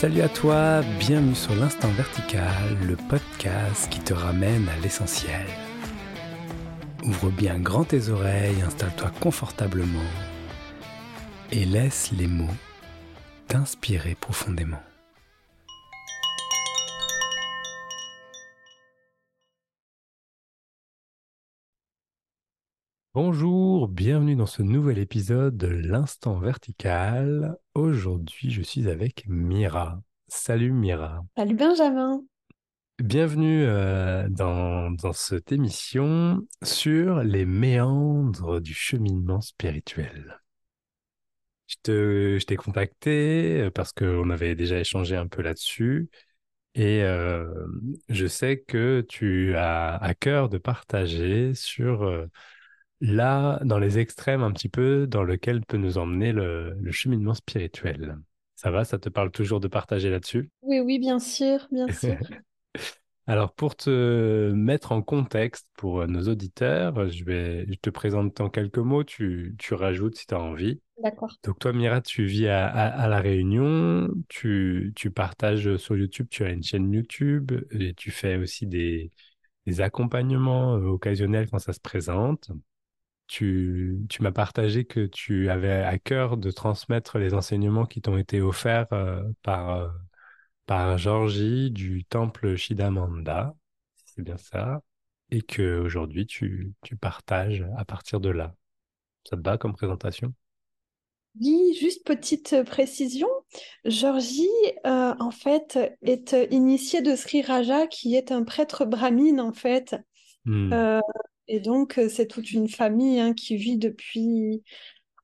[0.00, 5.44] Salut à toi, bienvenue sur l'Instant Vertical, le podcast qui te ramène à l'essentiel.
[7.02, 9.98] Ouvre bien grand tes oreilles, installe-toi confortablement
[11.50, 12.46] et laisse les mots
[13.48, 14.87] t'inspirer profondément.
[23.20, 27.56] Bonjour, bienvenue dans ce nouvel épisode de l'Instant Vertical.
[27.74, 30.00] Aujourd'hui, je suis avec Mira.
[30.28, 31.24] Salut Mira.
[31.36, 32.22] Salut Benjamin.
[33.02, 40.40] Bienvenue euh, dans, dans cette émission sur les méandres du cheminement spirituel.
[41.66, 46.08] Je te, je t'ai contacté euh, parce qu'on avait déjà échangé un peu là-dessus
[46.76, 47.52] et euh,
[48.10, 52.28] je sais que tu as à cœur de partager sur
[53.00, 58.16] là, dans les extrêmes un petit peu, dans lequel peut nous emmener le, cheminement spirituel.
[58.56, 60.50] Ça va, ça te parle toujours de partager là-dessus?
[60.62, 62.18] Oui, oui, bien sûr, bien sûr.
[63.26, 68.48] Alors, pour te mettre en contexte pour nos auditeurs, je vais je te présente en
[68.48, 70.80] quelques mots, tu, tu rajoutes si tu as envie.
[71.02, 71.36] D'accord.
[71.44, 76.42] Donc, toi, Mira, tu vis à, à, La Réunion, tu, tu partages sur YouTube, tu
[76.42, 79.12] as une chaîne YouTube et tu fais aussi des,
[79.66, 82.50] des accompagnements euh, occasionnels quand ça se présente
[83.28, 88.40] tu, m'as partagé que tu avais à cœur de transmettre les enseignements qui t'ont été
[88.40, 89.88] offerts euh, par, euh,
[90.66, 93.54] par Georgie du temple Shidamanda,
[94.06, 94.82] c'est bien ça,
[95.30, 98.54] et que aujourd'hui tu, tu partages à partir de là.
[99.28, 100.32] Ça te va comme présentation?
[101.38, 103.28] Oui, juste petite précision.
[103.84, 104.48] Georgie,
[104.86, 109.94] euh, en fait, est initiée de Sri Raja, qui est un prêtre brahmine, en fait.
[110.46, 110.72] Hmm.
[111.48, 114.62] Et donc, euh, c'est toute une famille hein, qui vit depuis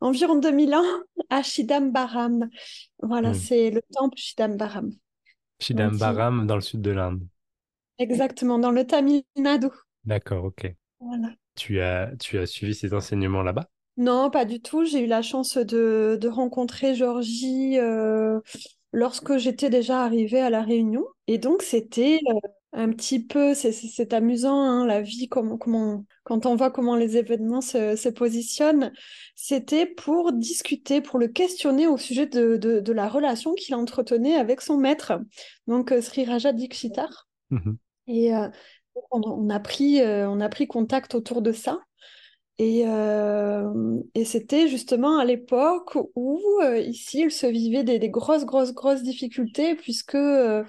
[0.01, 0.83] environ 2000 ans
[1.31, 2.49] à Chidambaram.
[3.03, 3.35] Voilà, hmm.
[3.35, 4.91] c'est le temple Chidambaram.
[5.61, 7.27] Chidambaram dans le sud de l'Inde.
[7.99, 9.69] Exactement, dans le Tamil Nadu.
[10.05, 10.75] D'accord, ok.
[11.01, 11.29] Voilà.
[11.55, 13.69] Tu as, tu as suivi ces enseignements là-bas?
[13.97, 14.85] Non, pas du tout.
[14.85, 18.41] J'ai eu la chance de, de rencontrer Georgie euh,
[18.93, 21.05] lorsque j'étais déjà arrivée à La Réunion.
[21.29, 22.41] Et donc, c'était euh,
[22.73, 27.17] un petit peu, c'est amusant, hein, la vie, comment, comment, quand on voit comment les
[27.17, 28.93] événements se, se positionnent,
[29.37, 34.61] c'était pour discuter, pour le questionner au sujet de, de, la relation qu'il entretenait avec
[34.61, 35.21] son maître,
[35.67, 37.29] donc euh, Sri Raja Dikshitar.
[37.51, 37.73] Mmh
[38.09, 38.49] Et euh,
[39.11, 41.81] on, a pris, euh, on a pris contact autour de ça.
[42.59, 42.85] Et,
[44.15, 46.41] et c'était justement à l'époque où
[46.79, 50.63] ici il se vivait des, des, grosses, grosses, grosses difficultés puisque euh,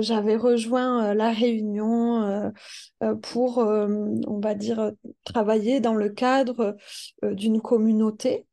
[0.00, 2.22] j'avais rejoint euh, la Réunion
[3.02, 4.92] euh, pour, on va dire,
[5.24, 6.76] travailler dans le cadre
[7.22, 8.46] d'une communauté.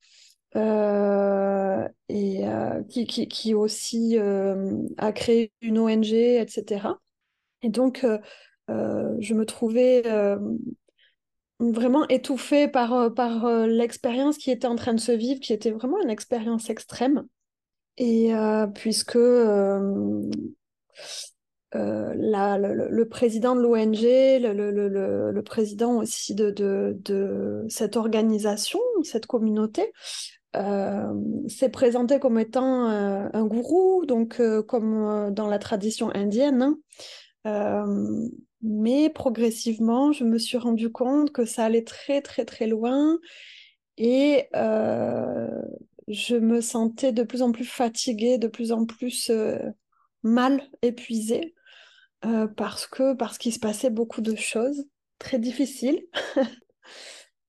[0.56, 2.44] et
[2.90, 6.88] qui, aussi a créé une ONG, etc.
[7.62, 8.06] Et donc,
[8.68, 10.04] je me trouvais
[11.60, 16.02] vraiment étouffée par, par l'expérience qui était en train de se vivre, qui était vraiment
[16.02, 17.26] une expérience extrême.
[17.98, 18.32] Et
[18.74, 19.18] puisque
[21.76, 29.92] euh, le, président de l'ONG, le, président aussi de, cette organisation, cette communauté,
[30.56, 31.14] euh,
[31.48, 36.76] s'est présenté comme étant euh, un gourou, donc comme dans la tradition indienne.
[37.46, 37.86] Hein.
[38.62, 43.18] mais progressivement, je me suis rendu compte que ça allait très très très loin
[43.98, 49.32] et je me sentais de plus en plus fatiguée, de plus en plus
[50.24, 51.54] mal épuisée.
[52.26, 54.86] Euh, parce que parce qu'il se passait beaucoup de choses
[55.20, 56.06] très difficiles.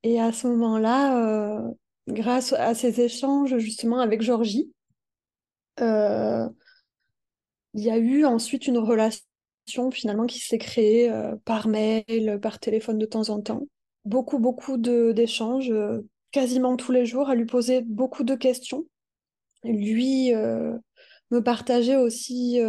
[0.03, 1.71] Et à ce moment-là, euh,
[2.09, 4.73] grâce à ces échanges justement avec Georgie,
[5.81, 6.49] euh,
[7.75, 9.25] il y a eu ensuite une relation
[9.93, 11.13] finalement qui s'est créée
[11.45, 13.67] par mail, par téléphone de temps en temps.
[14.05, 15.73] Beaucoup, beaucoup d'échanges,
[16.33, 18.87] quasiment tous les jours, à lui poser beaucoup de questions.
[19.63, 20.33] Lui
[21.31, 22.61] me partageait aussi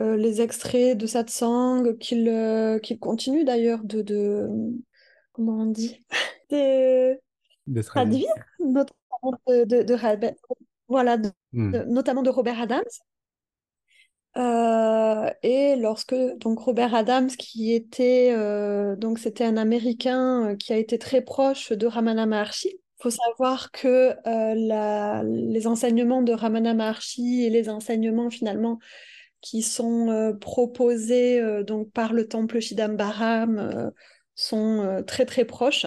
[0.00, 4.48] euh, les extraits de satsang, qu'il euh, qu'il continue d'ailleurs de, de,
[5.32, 6.04] Comment on dit?
[7.68, 8.28] De, traduire,
[8.58, 9.96] notamment de, de,
[10.88, 11.16] voilà,
[11.52, 11.84] hmm.
[11.86, 12.82] notamment de Robert Adams.
[14.36, 18.34] Euh, et lorsque donc Robert Adams, qui était
[18.96, 22.81] donc c'était un Américain qui a été très proche de Ramana Maharshi.
[23.02, 28.78] Faut savoir que la, les enseignements de Ramana Maharshi et les enseignements finalement
[29.40, 33.90] qui sont euh, proposés euh, donc par le temple Chidambaram euh,
[34.36, 35.86] sont très très proches.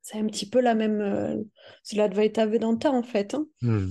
[0.00, 1.44] C'est un petit peu la même,
[1.82, 3.34] c'est l'Advaita Vedanta en fait.
[3.34, 3.46] Hein.
[3.60, 3.90] Hmm.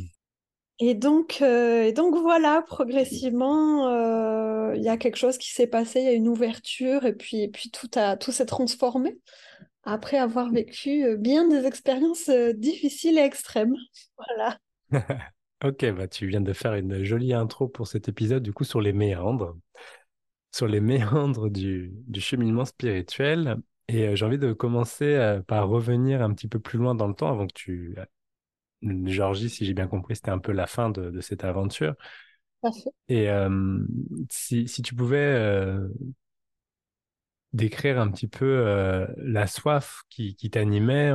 [0.80, 5.68] Et donc, euh, et donc voilà, progressivement, euh, il y a quelque chose qui s'est
[5.68, 9.18] passé, il y a une ouverture, et puis, et puis tout, a, tout s'est transformé
[9.84, 13.76] après avoir vécu euh, bien des expériences difficiles et extrêmes.
[14.18, 14.58] Voilà.
[15.64, 18.82] Ok, bah tu viens de faire une jolie intro pour cet épisode, du coup, sur
[18.82, 19.56] les méandres,
[20.52, 23.56] sur les méandres du, du cheminement spirituel.
[23.88, 27.30] Et j'ai envie de commencer par revenir un petit peu plus loin dans le temps
[27.30, 27.96] avant que tu
[29.06, 31.96] Georgie, si j'ai bien compris, c'était un peu la fin de, cette aventure.
[32.62, 32.90] Parfait.
[33.08, 33.80] Et euh,
[34.30, 35.88] si, tu pouvais euh,
[37.54, 41.12] décrire un petit peu euh, la soif qui, t'animait,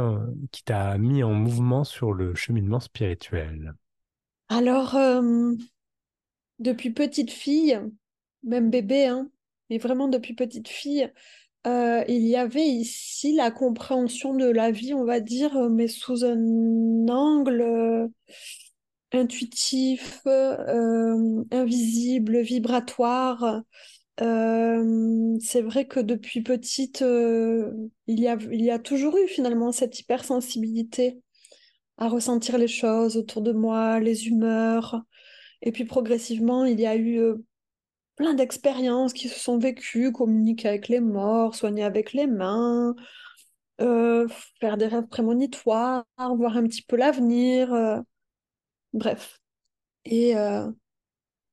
[0.53, 3.75] qui t'a mis en mouvement sur le cheminement spirituel?
[4.49, 4.97] Alors,
[6.59, 7.79] depuis petite fille,
[8.43, 9.31] même bébé, hein,
[9.71, 11.11] mais vraiment depuis petite fille,
[11.67, 15.89] euh, il y avait ici la compréhension de la vie, on va dire, euh, mais
[15.89, 18.09] sous un angle euh,
[19.13, 20.21] intuitif,
[21.51, 23.63] invisible, vibratoire.
[24.19, 29.99] C'est vrai que depuis petite, il y a, il y a toujours eu finalement cette
[29.99, 31.21] hypersensibilité
[31.99, 35.03] à ressentir les choses autour de moi, les humeurs.
[35.63, 37.35] Et puis progressivement, il y a eu
[38.19, 42.95] plein d'expériences qui se sont vécues, communiquer avec les morts, soigner avec les mains,
[43.81, 44.27] euh,
[44.61, 48.01] faire des rêves prémonitoires, voir un petit peu l'avenir, euh,
[48.93, 49.41] bref.
[50.05, 50.71] Et euh,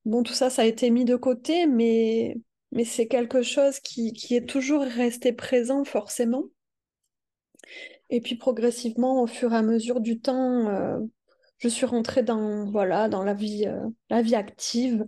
[0.04, 2.36] bon, tout ça, ça a été mis de côté, mais,
[2.76, 6.44] mais c'est quelque chose qui, qui est toujours resté présent forcément.
[8.10, 11.00] Et puis progressivement, au fur et à mesure du temps,
[11.58, 13.66] je suis rentrée dans, voilà, dans la vie,
[14.10, 15.04] la vie active.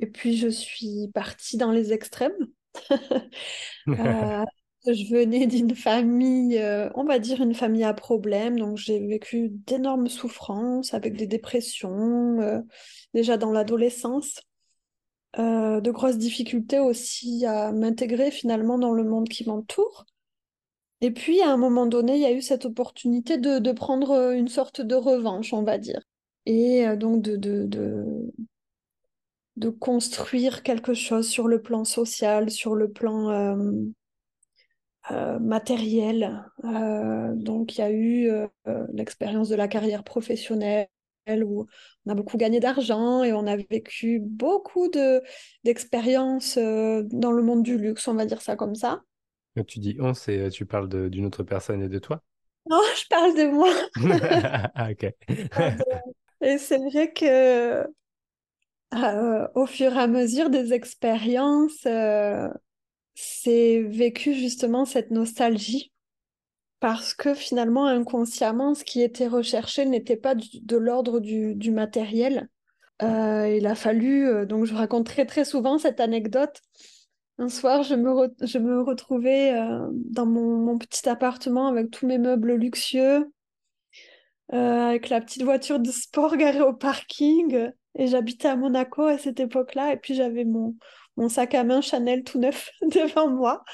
[0.00, 2.36] Et puis, je suis partie dans les extrêmes.
[3.88, 4.44] Euh,
[4.86, 8.58] je venais d'une famille, euh, on va dire une famille à problème.
[8.58, 12.60] Donc, j'ai vécu d'énormes souffrances avec des dépressions, euh,
[13.12, 14.40] déjà dans l'adolescence.
[15.38, 20.06] De grosses difficultés aussi à m'intégrer finalement dans le monde qui m'entoure.
[21.00, 24.32] Et puis, à un moment donné, il y a eu cette opportunité de, de prendre
[24.32, 26.00] une sorte de revanche, on va dire.
[26.46, 27.66] Et donc, de, de,
[29.56, 33.72] de construire quelque chose sur le plan social, sur le plan euh,
[35.10, 36.44] euh, matériel.
[36.64, 38.30] Euh, donc il y a eu
[38.92, 40.88] l'expérience de la carrière professionnelle
[41.28, 41.66] où
[42.06, 45.22] on a beaucoup gagné d'argent et on a vécu beaucoup de
[45.64, 49.02] d'expériences dans le monde du luxe, on va dire ça comme ça.
[49.66, 52.22] tu dis on, c'est tu parles d'une autre personne et de toi?
[52.70, 53.74] Non, je parle de moi.
[54.74, 55.12] ah, ok.
[56.40, 57.84] et c'est vrai que
[58.94, 62.48] euh, au fur et à mesure des expériences, euh,
[63.14, 65.92] c'est vécu justement cette nostalgie
[66.84, 72.50] parce que finalement, inconsciemment, ce qui était recherché n'était pas de l'ordre du, matériel.
[73.00, 76.60] Euh, il a fallu, donc je raconte très très souvent cette anecdote.
[77.38, 79.54] Un soir, je me, retrouvais
[79.94, 83.32] dans mon, mon, petit appartement avec tous mes meubles luxueux,
[84.50, 87.70] avec la petite voiture de sport garée au parking.
[87.94, 89.94] Et j'habitais à Monaco à cette époque-là.
[89.94, 90.76] Et puis j'avais mon,
[91.16, 93.64] mon sac à main Chanel tout neuf devant moi.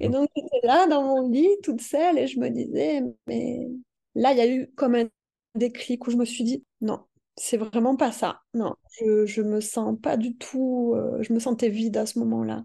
[0.00, 3.66] Et donc j'étais là dans mon lit, toute seule, et je me disais, mais
[4.14, 5.08] là, il y a eu comme un
[5.54, 7.00] déclic où je me suis dit, non,
[7.36, 8.40] c'est vraiment pas ça.
[8.54, 12.18] Non, je, je me sens pas du tout, euh, je me sentais vide à ce
[12.20, 12.64] moment-là.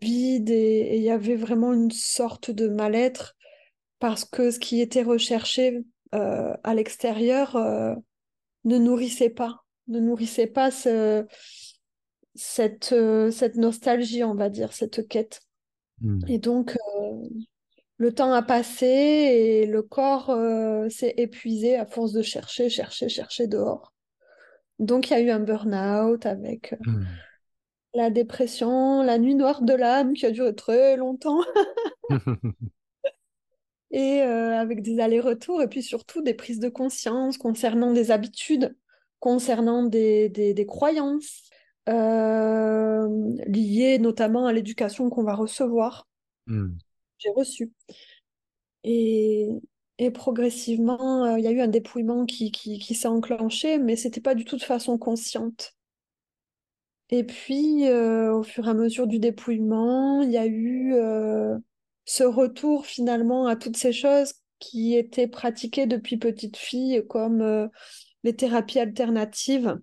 [0.00, 3.34] Vide, et il y avait vraiment une sorte de mal-être
[3.98, 7.94] parce que ce qui était recherché euh, à l'extérieur euh,
[8.64, 11.26] ne nourrissait pas ne nourrissait pas ce,
[12.36, 15.40] cette, euh, cette nostalgie, on va dire, cette quête.
[16.00, 16.20] Hmm.
[16.28, 17.28] Et donc, euh,
[17.96, 23.08] le temps a passé et le corps euh, s'est épuisé à force de chercher, chercher,
[23.08, 23.92] chercher dehors.
[24.78, 27.04] Donc, il y a eu un burn-out avec hmm.
[27.94, 31.40] la dépression, la nuit noire de l'âme qui a duré très longtemps.
[33.90, 38.76] et avec des allers-retours et puis surtout des prises de conscience concernant des habitudes
[39.20, 41.50] concernant des, des, croyances
[41.88, 43.08] euh,
[43.46, 46.06] liées notamment à l'éducation qu'on va recevoir.
[46.46, 46.76] Hmm.
[47.18, 47.72] J'ai reçu.
[48.84, 49.48] Et,
[49.98, 53.96] et progressivement, euh, il y a eu un dépouillement qui, qui, qui s'est enclenché, mais
[53.96, 55.74] c'était pas du tout de façon consciente.
[57.10, 60.94] Et puis, euh, au fur et à mesure du dépouillement, il y a eu
[62.04, 67.70] ce retour finalement à toutes ces choses qui étaient pratiquées depuis petite fille, comme
[68.24, 69.78] les thérapies alternatives,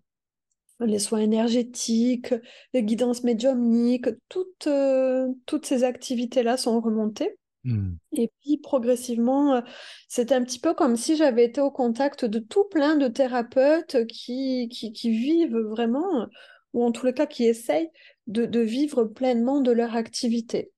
[0.86, 2.34] les soins énergétiques,
[2.74, 7.38] les guidances médiumniques, toutes, euh, toutes ces activités-là sont remontées.
[7.64, 7.94] Hmm.
[8.12, 9.62] Et puis progressivement, euh,
[10.08, 14.06] c'est un petit peu comme si j'avais été au contact de tout plein de thérapeutes
[14.08, 16.28] qui, qui, qui vivent vraiment,
[16.74, 17.90] ou en tous les cas qui essayent
[18.28, 20.72] de, de vivre pleinement de leur activité.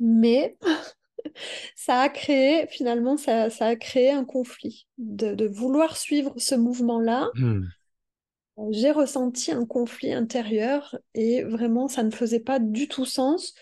[0.00, 0.56] Mais
[1.76, 4.86] ça a créé, finalement, ça, ça a créé un conflit.
[4.98, 7.62] De, de vouloir suivre ce mouvement-là, Hmm.
[8.70, 13.54] J'ai ressenti un conflit intérieur et vraiment, ça ne faisait pas du tout sens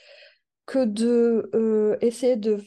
[0.66, 2.58] que de euh, essayer de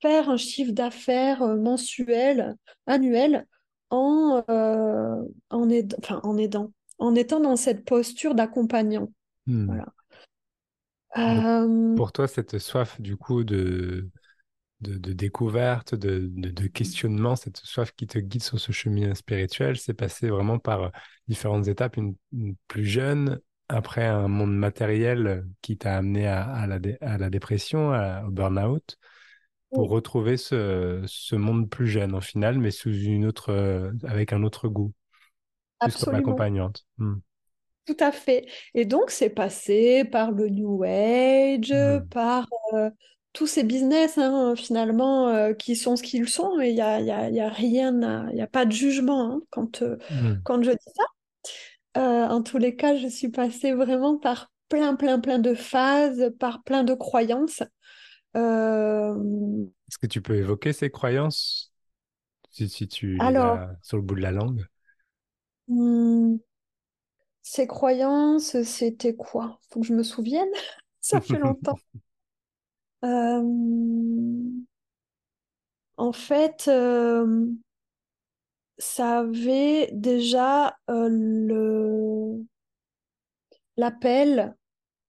[0.00, 3.46] faire un chiffre d'affaires euh, mensuel, annuel,
[3.90, 5.16] en, euh,
[5.50, 9.12] en, aid- enfin, en aidant, en étant dans cette posture d'accompagnant.
[9.46, 9.66] Hmm.
[9.66, 9.86] Voilà.
[11.16, 14.08] Euh, pour toi, cette soif, du coup, de,
[14.80, 19.14] de, de découverte, de, de, de questionnement, cette soif qui te guide sur ce chemin
[19.14, 20.88] spirituel, c'est passé vraiment par euh,
[21.28, 21.96] différentes étapes.
[21.96, 26.96] Une, une plus jeune, après un monde matériel qui t'a amené à, à la, dé-
[27.00, 28.96] à la dépression, à- au burn-out,
[29.72, 33.92] pour oui, retrouver ce, ce monde plus jeune, en final, mais sous une autre, euh,
[34.04, 34.92] avec un autre goût,
[35.80, 36.16] plus comme absolument.
[36.16, 36.86] accompagnante.
[36.98, 37.16] Hmm.
[37.86, 38.46] Tout à fait.
[38.74, 42.08] Et donc, c'est passé par le New Age, Hmm.
[42.10, 42.90] par euh,
[43.32, 46.60] tous ces business, hein, finalement, euh, qui sont ce qu'ils sont.
[46.60, 47.92] Et il y a, y a- y a rien,
[48.30, 50.42] il n'y a pas de jugement hein, quand, euh, Hmm.
[50.44, 51.04] quand je dis ça.
[51.96, 56.32] Euh, en tous les cas, je suis passée vraiment par plein, plein, plein de phases,
[56.38, 57.62] par plein de croyances.
[59.88, 61.72] Est-ce que tu peux évoquer ces croyances,
[62.50, 64.66] si, si tu alors, as sur le bout de la langue?
[65.68, 66.38] hmm,
[67.42, 69.58] ces croyances, c'était quoi?
[69.70, 70.48] Faut que je me souvienne.
[71.00, 71.80] Ça fait longtemps.
[73.02, 73.42] En
[76.12, 76.68] fait,
[78.78, 80.76] ça avait déjà
[83.76, 84.54] l'appel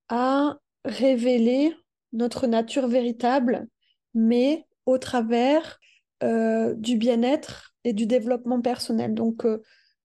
[0.10, 1.76] à révéler
[2.14, 3.68] notre nature véritable,
[4.14, 5.80] mais au travers
[6.22, 9.14] du bien-être et du développement personnel.
[9.14, 9.46] Donc,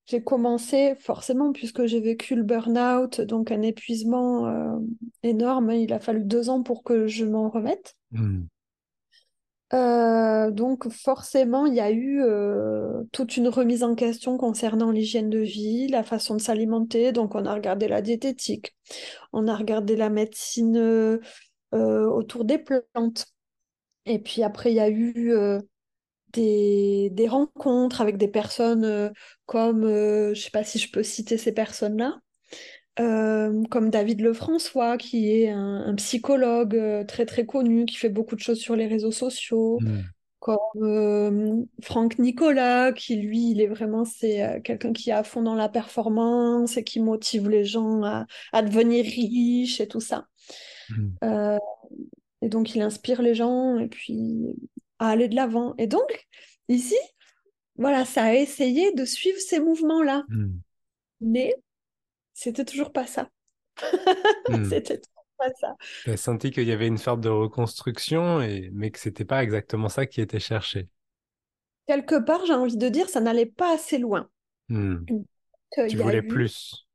[0.06, 4.78] j'ai commencé forcément, puisque j'ai vécu le burn-out, donc un épuisement euh,
[5.22, 5.72] énorme.
[5.72, 7.96] Il a fallu deux ans pour que je m'en remette.
[8.12, 8.42] Hmm.
[9.72, 15.30] Euh, donc forcément, il y a eu euh, toute une remise en question concernant l'hygiène
[15.30, 17.12] de vie, la façon de s'alimenter.
[17.12, 18.76] Donc on a regardé la diététique,
[19.32, 21.18] on a regardé la médecine
[21.72, 23.26] autour des plantes.
[24.04, 25.34] Et puis après, il y a eu
[26.34, 29.10] des, des rencontres avec des personnes euh,
[29.46, 32.20] comme, euh, je sais pas si je peux citer ces personnes-là,
[33.00, 38.36] euh, comme David Lefrançois, qui est un, un psychologue très très connu, qui fait beaucoup
[38.36, 40.02] de choses sur les réseaux sociaux Hmm.
[40.40, 45.42] comme euh, Franck Nicolas, qui lui, il est vraiment c'est quelqu'un qui est à fond
[45.42, 50.26] dans la performance et qui motive les gens à, à devenir riches et tout ça.
[50.88, 51.10] Hmm.
[51.24, 51.58] Euh,
[52.42, 54.46] et donc, il inspire les gens et puis
[55.04, 55.74] à aller de l'avant.
[55.78, 56.26] Et donc,
[56.68, 56.96] ici,
[57.76, 60.60] voilà, ça a essayé de suivre ces mouvements-là, Hmm.
[61.20, 61.54] mais
[62.34, 63.30] c'était toujours pas ça.
[64.48, 64.64] Hmm.
[64.64, 65.76] C'était toujours pas ça.
[66.04, 68.70] T'as senti qu'il y avait une sorte de reconstruction, et...
[68.72, 70.88] mais que c'était pas exactement ça qui était cherché.
[71.86, 74.28] Quelque part, j'ai envie de dire, ça n'allait pas assez loin.
[74.68, 74.96] Hmm.
[75.06, 75.26] Donc,
[75.88, 76.86] Tu voulais eu plus.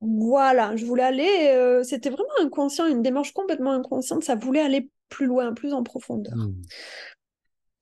[0.00, 4.90] Voilà, je voulais aller, euh, c'était vraiment inconscient, une démarche complètement inconsciente, ça voulait aller
[5.10, 6.34] plus loin, plus en profondeur.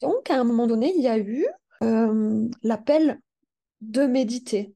[0.00, 1.47] Donc, à un moment donné, il y a eu
[1.83, 3.21] euh, l'appel
[3.81, 4.75] de méditer.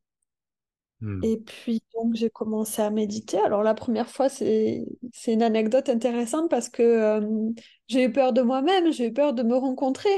[1.00, 1.20] Hmm.
[1.22, 3.38] Et puis, donc, j'ai commencé à méditer.
[3.38, 4.84] Alors, la première fois, c'est,
[5.26, 7.50] une anecdote intéressante parce que euh,
[7.88, 10.10] j'ai eu peur de moi-même, j'ai eu peur de me rencontrer.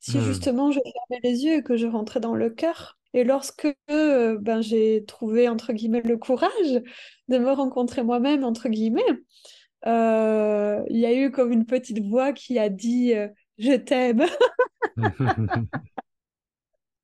[0.00, 0.22] Si Hmm.
[0.22, 2.98] justement je fermais les yeux et que je rentrais dans le cœur.
[3.14, 6.82] Et lorsque euh, ben, j'ai trouvé, entre guillemets, le courage
[7.28, 9.02] de me rencontrer moi-même, entre guillemets,
[9.84, 13.14] il y a eu comme une petite voix qui a dit
[13.58, 14.26] Je t'aime.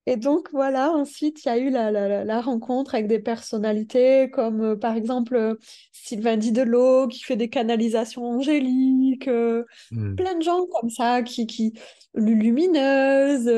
[0.06, 3.18] Et donc voilà, ensuite il y a eu la, la- la- la rencontre avec des
[3.18, 5.54] personnalités comme euh, par exemple euh,
[5.92, 10.16] Sylvain Didelot qui fait des canalisations angéliques, euh, Hmm.
[10.16, 11.74] plein de gens comme ça qui, qui
[12.14, 13.50] lumineuses,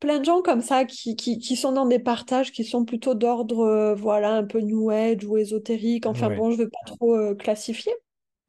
[0.00, 3.14] plein de gens comme ça qui, qui, qui sont dans des partages qui sont plutôt
[3.14, 6.06] d'ordre voilà un peu New Age ou ésotérique.
[6.06, 6.36] Enfin Ouais.
[6.36, 7.92] bon, je ne veux pas trop classifier.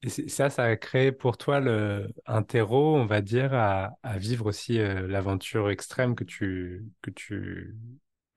[0.05, 4.45] Et ça, ça a créé pour toi le, un terreau, on va dire, à, vivre
[4.45, 7.75] aussi euh, l'aventure extrême que tu, que tu,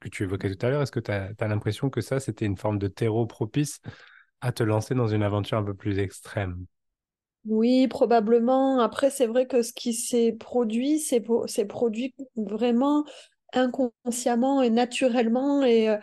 [0.01, 0.81] que tu évoquais tout à l'heure?
[0.81, 3.81] Est-ce que tu as, l'impression que ça, c'était une forme de terreau propice
[4.41, 6.65] à te lancer dans une aventure un peu plus extrême?
[7.45, 8.81] Oui, probablement.
[8.81, 11.21] Après, c'est vrai que ce qui s'est produit, c'est
[11.67, 13.05] produit vraiment
[13.53, 15.63] inconsciemment et naturellement.
[15.63, 15.99] Et euh,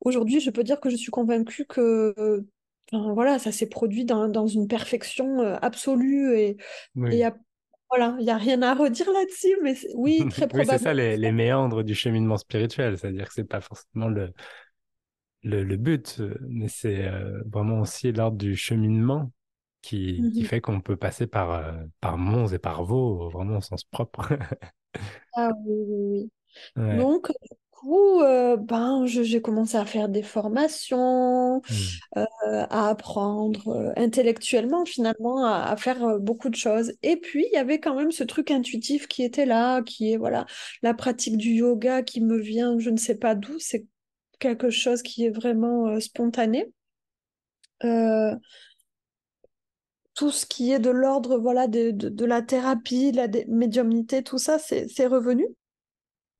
[0.00, 2.44] aujourd'hui, je peux dire que je suis convaincue que euh,
[2.92, 6.36] enfin, voilà, ça s'est produit dans, dans une perfection euh, absolue.
[6.38, 6.56] Et
[6.94, 7.24] Oui.
[7.24, 7.36] a
[7.90, 10.78] Voilà, il n'y a rien à redire là-dessus, mais oui, très Oui, c'est probablement.
[10.78, 14.32] ça les, les méandres du cheminement spirituel, c'est-à-dire que c'est pas forcément le,
[15.42, 19.30] le, le but, mais c'est euh, vraiment aussi l'ordre du cheminement
[19.82, 20.44] qui, qui Mhm.
[20.44, 24.28] fait qu'on peut passer par, euh, par Mons et par Vaux, vraiment au sens propre.
[25.36, 26.30] Ah oui, oui, oui.
[26.76, 27.08] Ouais.
[27.08, 27.28] Donc,
[27.84, 31.74] coup, euh, ben, j'ai commencé à faire des formations, Mm.
[32.18, 36.92] euh, à apprendre euh, intellectuellement, finalement, à, à faire beaucoup de choses.
[37.02, 40.16] Et puis, il y avait quand même ce truc intuitif qui était là, qui est,
[40.16, 40.46] voilà,
[40.82, 43.86] la pratique du yoga qui me vient, je ne sais pas d'où, c'est
[44.40, 46.72] quelque chose qui est vraiment euh, spontané.
[50.14, 54.22] Tout ce qui est de l'ordre, voilà, de, de, de la thérapie, de la médiumnité,
[54.24, 55.46] tout ça, c'est revenu.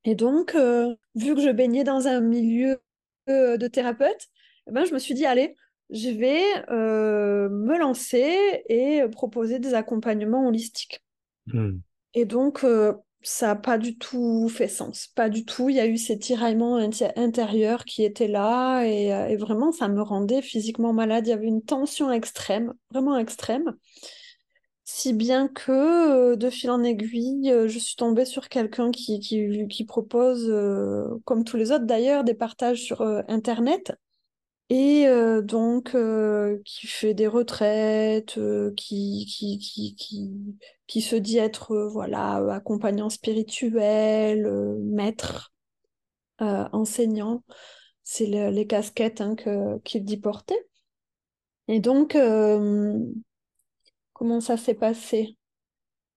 [0.05, 2.81] Et donc, euh, vu que je baignais dans un milieu
[3.29, 4.29] euh, de thérapeute,
[4.69, 5.57] eh ben, je me suis dit, allez,
[5.91, 11.03] je vais euh, me lancer et proposer des accompagnements holistiques.
[11.47, 11.79] Mm.
[12.15, 15.09] Et donc, euh, ça n'a pas du tout fait sens.
[15.09, 15.71] Pas du tout.
[15.71, 19.89] Il y a eu ces tiraillements inti- intérieurs qui étaient là et, et vraiment, ça
[19.89, 21.27] me rendait physiquement malade.
[21.27, 23.75] Il y avait une tension extrême, vraiment extrême.
[24.87, 25.73] Si bien que,
[26.33, 30.47] euh, de fil en aiguille, euh, je suis tombée sur quelqu'un qui, qui, qui propose,
[30.51, 33.93] euh, comme tous les autres d'ailleurs, des partages sur Internet.
[34.71, 35.07] Et
[35.45, 35.97] donc,
[36.65, 38.39] qui fait des retraites,
[38.77, 40.33] qui, qui, qui, qui,
[40.87, 44.49] qui se dit être voilà, accompagnant spirituel,
[44.83, 45.53] maître,
[46.41, 47.45] enseignant.
[48.05, 49.37] C'est le- les casquettes hein,
[49.85, 50.57] qu'il dit porter.
[51.69, 52.17] Et donc,
[54.15, 55.37] comment ça s'est passé?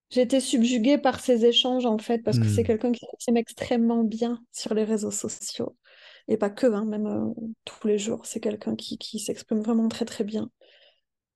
[0.09, 2.65] J'ai été subjuguée par ces échanges, en fait, parce que c'est Mm.
[2.65, 5.75] quelqu'un qui s'exprime extrêmement bien sur les réseaux sociaux.
[6.29, 7.33] Et pas que, hein, même euh,
[7.65, 8.25] tous les jours.
[8.25, 10.49] C'est quelqu'un qui, qui s'exprime vraiment très, très bien.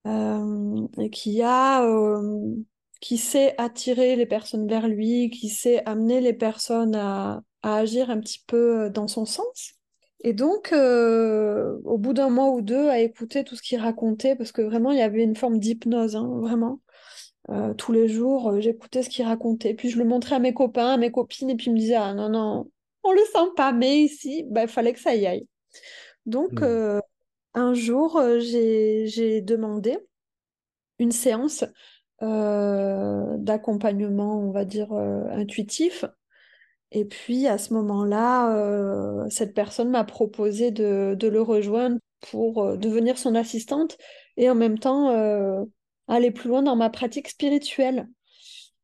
[0.07, 2.55] Euh, et qui a, euh,
[3.01, 8.09] qui sait attirer les personnes vers lui, qui sait amener les personnes à, à agir
[8.09, 9.73] un petit peu dans son sens.
[10.23, 14.35] Et donc, euh, au bout d'un mois ou deux, à écouter tout ce qu'il racontait,
[14.35, 16.79] parce que vraiment, il y avait une forme d'hypnose, hein, vraiment.
[17.49, 19.73] Euh, tous les jours, euh, j'écoutais ce qu'il racontait.
[19.73, 21.95] Puis je le montrais à mes copains, à mes copines, et puis ils me disaient,
[21.95, 22.69] ah non, non,
[23.03, 25.47] on le sent pas, mais ici, bah, il fallait que ça y aille.
[26.27, 26.63] Donc, Mm.
[26.63, 26.99] euh,
[27.55, 29.97] un jour, j'ai, demandé
[30.99, 31.65] une séance
[32.21, 36.05] d'accompagnement, on va dire, intuitif.
[36.91, 41.97] Et puis, à ce moment-là, euh, cette personne m'a proposé de, de le rejoindre
[42.31, 43.97] pour euh, devenir son assistante
[44.37, 45.63] et en même temps euh,
[46.07, 48.07] aller plus loin dans ma pratique spirituelle.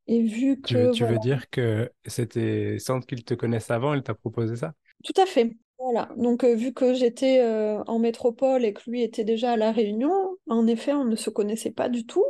[0.08, 3.72] Et vu Tu veux, que, tu voilà, veux dire que c'était sans qu'il te connaisse
[3.72, 4.74] avant, il t'a proposé ça?
[5.04, 5.56] tout à fait.
[5.80, 7.44] Voilà, donc vu que j'étais
[7.88, 10.12] en métropole et que lui était déjà à La Réunion,
[10.50, 12.26] en effet, on ne se connaissait pas du tout.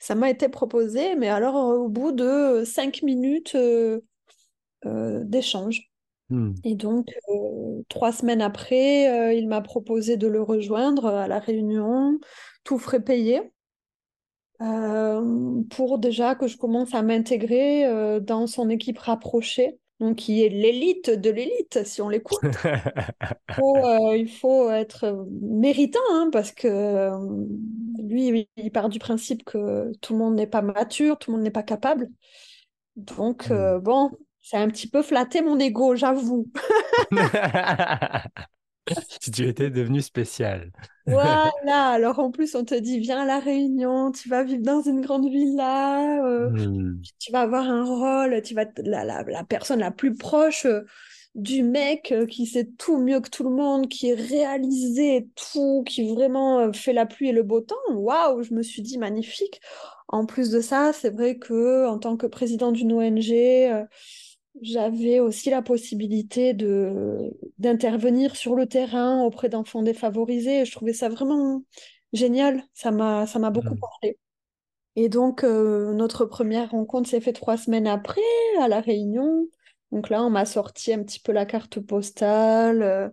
[0.00, 3.56] Ça m'a été proposé, mais alors au bout de cinq minutes
[4.86, 5.90] euh, euh, d'échange.
[6.30, 6.52] Mm.
[6.64, 11.38] Et donc, euh, trois semaines après, euh, il m'a proposé de le rejoindre à La
[11.38, 12.18] Réunion,
[12.64, 13.42] tout frais payé,
[14.62, 20.42] euh, pour déjà que je commence à m'intégrer euh, dans son équipe rapprochée, donc qui
[20.44, 22.40] est l'élite de l'élite, si on l'écoute.
[23.58, 27.10] euh, il faut être méritant, hein, parce que
[28.02, 31.44] lui, il part du principe que tout le monde n'est pas mature, tout le monde
[31.44, 32.08] n'est pas capable.
[32.96, 33.52] Donc, Mm.
[33.52, 34.10] euh, bon,
[34.44, 36.46] c'est un petit peu flatté mon ego, j'avoue.
[39.20, 40.70] Si tu étais devenu spécial.
[41.06, 44.80] Voilà, alors en plus, on te dit, viens à La Réunion, tu vas vivre dans
[44.80, 47.04] une grande villa, euh, Mm.
[47.18, 50.64] tu vas avoir un rôle, tu vas être la, la, la personne la plus proche
[50.64, 50.80] euh,
[51.34, 55.84] du mec euh, qui sait tout mieux que tout le monde, qui est réalisé tout,
[55.86, 57.76] qui vraiment fait la pluie et le beau temps.
[57.92, 59.60] Waouh, je me suis dit magnifique.
[60.08, 63.86] En plus de ça, c'est vrai que en tant que président d'une ONG,
[64.62, 70.60] j'avais aussi la possibilité de d'intervenir sur le terrain auprès d'enfants défavorisés.
[70.60, 71.64] Et je trouvais ça vraiment
[72.12, 72.62] génial.
[72.74, 73.80] Ça m'a ça m'a beaucoup Mm.
[73.80, 74.18] parlé.
[74.96, 78.20] Et donc, euh, notre première rencontre s'est faite trois semaines après,
[78.60, 79.48] à La Réunion.
[79.92, 83.12] Donc là, on m'a sorti un petit peu la carte postale.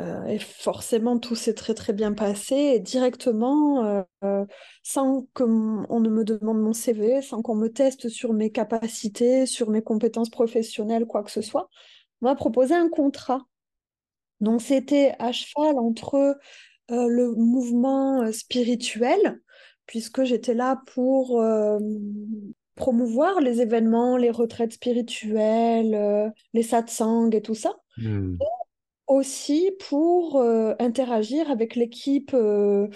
[0.00, 2.54] Euh, et forcément, tout s'est très très bien passé.
[2.54, 4.46] Et directement, euh, euh,
[4.82, 9.70] sans qu'on ne me demande mon CV, sans qu'on me teste sur mes capacités, sur
[9.70, 11.68] mes compétences professionnelles, quoi que ce soit,
[12.22, 13.42] on m'a proposé un contrat.
[14.40, 16.14] Donc c'était à cheval entre
[16.90, 19.42] euh, le mouvement spirituel,
[19.86, 21.42] puisque j'étais là pour
[22.74, 28.38] promouvoir les événements, les retraites spirituelles, les satsangs et tout ça, Mm.
[29.10, 32.88] Aussi pour euh, interagir avec l'équipe euh,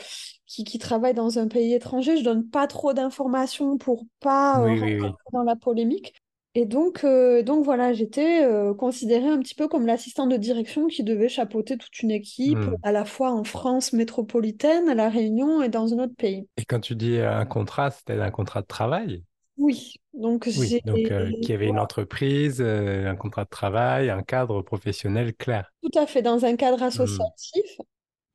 [0.46, 2.16] qui, qui travaille dans un pays étranger.
[2.16, 5.12] Je donne pas trop d'informations pour pas euh, Oui, rentrer oui.
[5.32, 6.14] dans la polémique.
[6.56, 8.46] Et donc, donc voilà, j'étais
[8.78, 12.76] considérée un petit peu comme l'assistant de direction qui devait chapeauter toute une équipe, Hmm.
[12.84, 16.46] à la fois en France métropolitaine, à La Réunion et dans un autre pays.
[16.56, 19.24] Et quand tu dis un contrat, c'était un contrat de travail?
[19.56, 23.48] Oui, donc Oui, j'ai donc euh, qu'il y avait une entreprise, euh, un contrat de
[23.50, 25.72] travail, un cadre professionnel clair.
[25.82, 26.86] tout à fait dans un cadre Hmm.
[26.86, 27.64] associatif.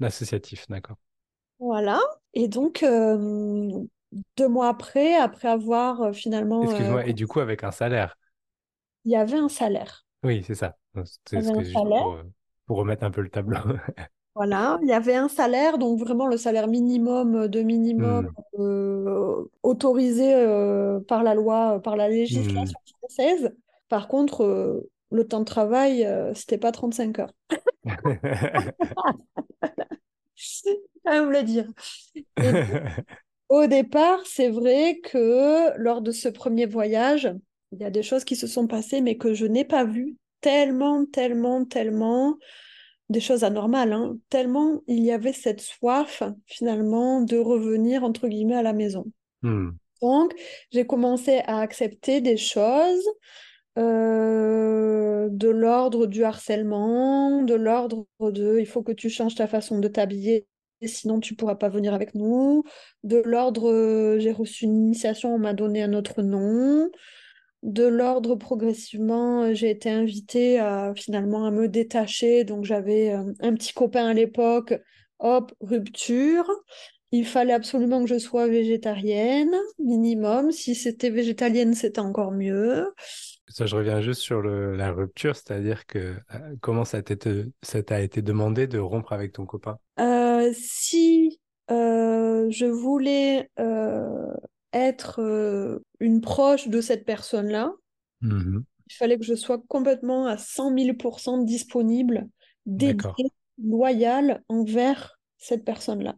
[0.01, 0.97] Associatif, d'accord.
[1.59, 1.99] Voilà.
[2.33, 3.69] Et donc, euh,
[4.37, 6.63] deux mois après, après avoir euh, finalement...
[6.63, 8.17] Excuse-moi, et du coup avec un salaire?
[9.05, 10.05] il y avait un salaire.
[10.23, 10.77] Oui, c'est ça.
[11.25, 12.03] C'est ce que un juste salaire.
[12.03, 12.17] pour,
[12.65, 13.59] pour remettre un peu le tableau.
[14.35, 18.49] Voilà, il y avait un salaire, donc vraiment le salaire minimum de minimum Hmm.
[18.57, 22.69] euh, autorisé euh, par la loi, euh, par la Hmm.
[22.69, 23.53] législation française.
[23.89, 27.33] Par contre, euh, le temps de travail, euh, c'était pas 35 heures.
[31.05, 31.65] Quand même le dire.
[32.41, 32.53] Et
[33.49, 37.31] au départ, c'est vrai que lors de ce premier voyage,
[37.71, 40.17] il y a des choses qui se sont passées, mais que je n'ai pas vues
[40.41, 42.37] tellement, tellement, tellement.
[43.09, 48.55] Des choses anormales, hein, tellement il y avait cette soif finalement de revenir entre guillemets
[48.55, 49.05] à la maison.
[49.41, 49.71] Hmm.
[50.01, 50.33] Donc
[50.71, 53.05] j'ai commencé à accepter des choses
[53.77, 59.79] euh, de l'ordre du harcèlement, de l'ordre de il faut que tu changes ta façon
[59.79, 60.47] de t'habiller,
[60.83, 62.63] sinon tu pourras pas venir avec nous,
[63.03, 66.89] de l'ordre euh, j'ai reçu une initiation, on m'a donné un autre nom.
[67.61, 72.43] De l'ordre progressivement, euh, j'ai été invitée à finalement à me détacher.
[72.43, 74.73] Donc j'avais euh, un petit copain à l'époque.
[75.19, 76.49] Hop, rupture.
[77.11, 80.51] Il fallait absolument que je sois végétarienne, minimum.
[80.51, 82.93] Si c'était végétalienne, c'était encore mieux.
[83.47, 87.45] Ça, je reviens juste sur le, la rupture, c'est-à-dire que euh, comment ça t'a été,
[87.63, 89.79] ça t'a été demandé de rompre avec ton copain?
[89.99, 91.39] Euh, si
[91.71, 94.31] euh, je voulais euh,
[94.73, 97.73] être euh, une proche de cette personne-là,
[98.21, 98.63] Mhm.
[98.87, 102.27] il fallait que je sois complètement à 100 000% disponible,
[102.65, 103.31] dédiée,
[103.63, 106.15] loyale envers cette personne-là.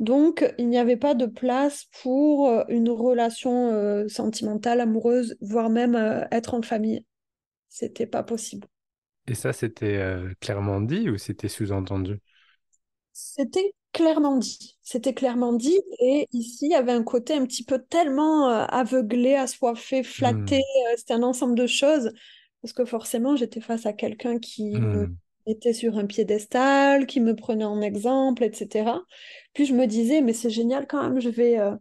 [0.00, 5.70] Donc, il n'y avait pas de place pour euh, une relation euh, sentimentale, amoureuse, voire
[5.70, 7.06] même euh, être en famille.
[7.68, 8.68] C'était pas possible.
[9.26, 12.20] Et ça, c'était clairement dit ou c'était sous-entendu?
[13.14, 14.76] C'était clairement dit.
[14.82, 15.80] C'était clairement dit.
[16.00, 20.58] Et ici, il y avait un côté un petit peu tellement euh, aveuglé, assoiffé, flatté.
[20.58, 20.92] Hmm.
[20.92, 22.12] euh, c'était un ensemble de choses.
[22.62, 25.16] Parce que forcément, j'étais face à quelqu'un qui me Hmm.
[25.46, 29.04] mettait sur un piédestal, qui me prenait en exemple, etc.
[29.54, 31.76] Puis je me disais, mais c'est génial quand même, je vais euh,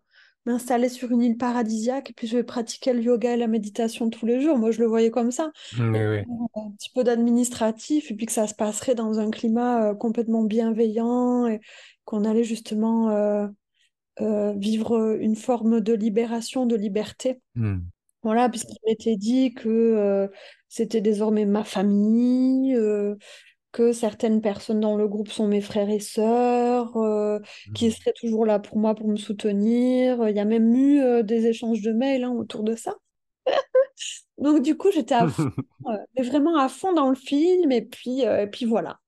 [0.45, 4.09] m'installer sur une île paradisiaque et puis je vais pratiquer le yoga et la méditation
[4.09, 4.57] tous les jours.
[4.57, 5.51] Moi, je le voyais comme ça
[5.93, 6.23] et oui.
[6.55, 10.43] un petit peu d'administratif, et puis que ça se passerait dans un climat euh, complètement
[10.43, 11.61] bienveillant, et
[12.13, 13.47] qu'on allait justement euh,
[14.21, 17.41] euh, vivre une forme de libération, de liberté.
[17.55, 17.79] Hmm.
[18.23, 20.27] Voilà, puisqu'il m'était dit que euh,
[20.69, 22.77] c'était désormais ma famille,
[23.71, 27.39] que certaines personnes dans le groupe sont mes frères et sœurs, euh,
[27.73, 27.91] qui Hmm.
[27.91, 30.29] seraient toujours là pour moi pour me soutenir.
[30.29, 32.95] Il y a même eu des échanges de mails hein, autour de ça.
[34.37, 35.49] Donc du coup, j'étais à fond,
[35.87, 38.99] euh, mais vraiment à fond dans le film, et puis, euh, et puis voilà.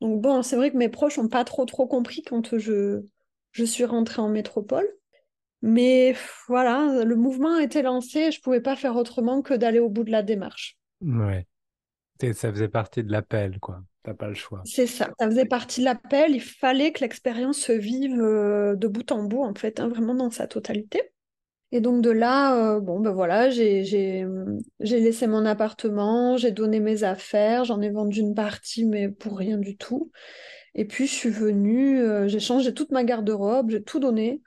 [0.00, 3.02] Donc bon, c'est vrai que mes proches n'ont pas trop trop compris quand je,
[3.52, 4.88] je suis rentrée en métropole.
[5.60, 6.14] Mais
[6.46, 9.88] voilà, le mouvement a été lancé, et je pouvais pas faire autrement que d'aller au
[9.88, 10.76] bout de la démarche.
[11.00, 11.46] Ouais.
[12.20, 13.80] Et ça faisait partie de l'appel, quoi.
[14.04, 14.62] T'as pas le choix.
[14.64, 18.86] C'est ça, ça faisait partie de l'appel, il fallait que l'expérience se vive euh, de
[18.86, 21.02] bout en bout, en fait, hein, vraiment dans sa totalité.
[21.70, 23.82] Et donc de là, euh, bon ben voilà, j'ai,
[24.80, 29.58] laissé mon appartement, j'ai donné mes affaires, j'en ai vendu une partie, mais pour rien
[29.58, 30.10] du tout.
[30.74, 34.42] Et puis je suis venue, euh, j'ai changé toute ma garde-robe, j'ai tout donné.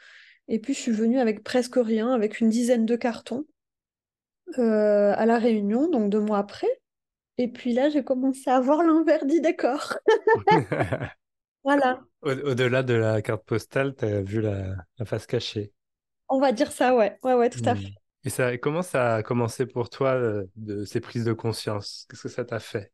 [0.47, 3.45] Et puis je suis venue avec presque rien, avec une dizaine de cartons
[4.59, 6.67] euh, à La Réunion, donc deux mois après.
[7.37, 9.95] Et puis là, j'ai commencé à voir l'envers du décor.
[11.63, 15.73] Voilà, Au- Au-delà de la carte postale, t'as vu la, la face cachée.
[16.31, 17.77] On va dire ça, ouais, ouais, ouais, tout à Hmm.
[17.77, 17.93] fait.
[18.23, 22.05] Et ça, comment ça a commencé pour toi, euh, de ces prises de conscience?
[22.09, 22.91] Qu'est-ce que ça t'a fait?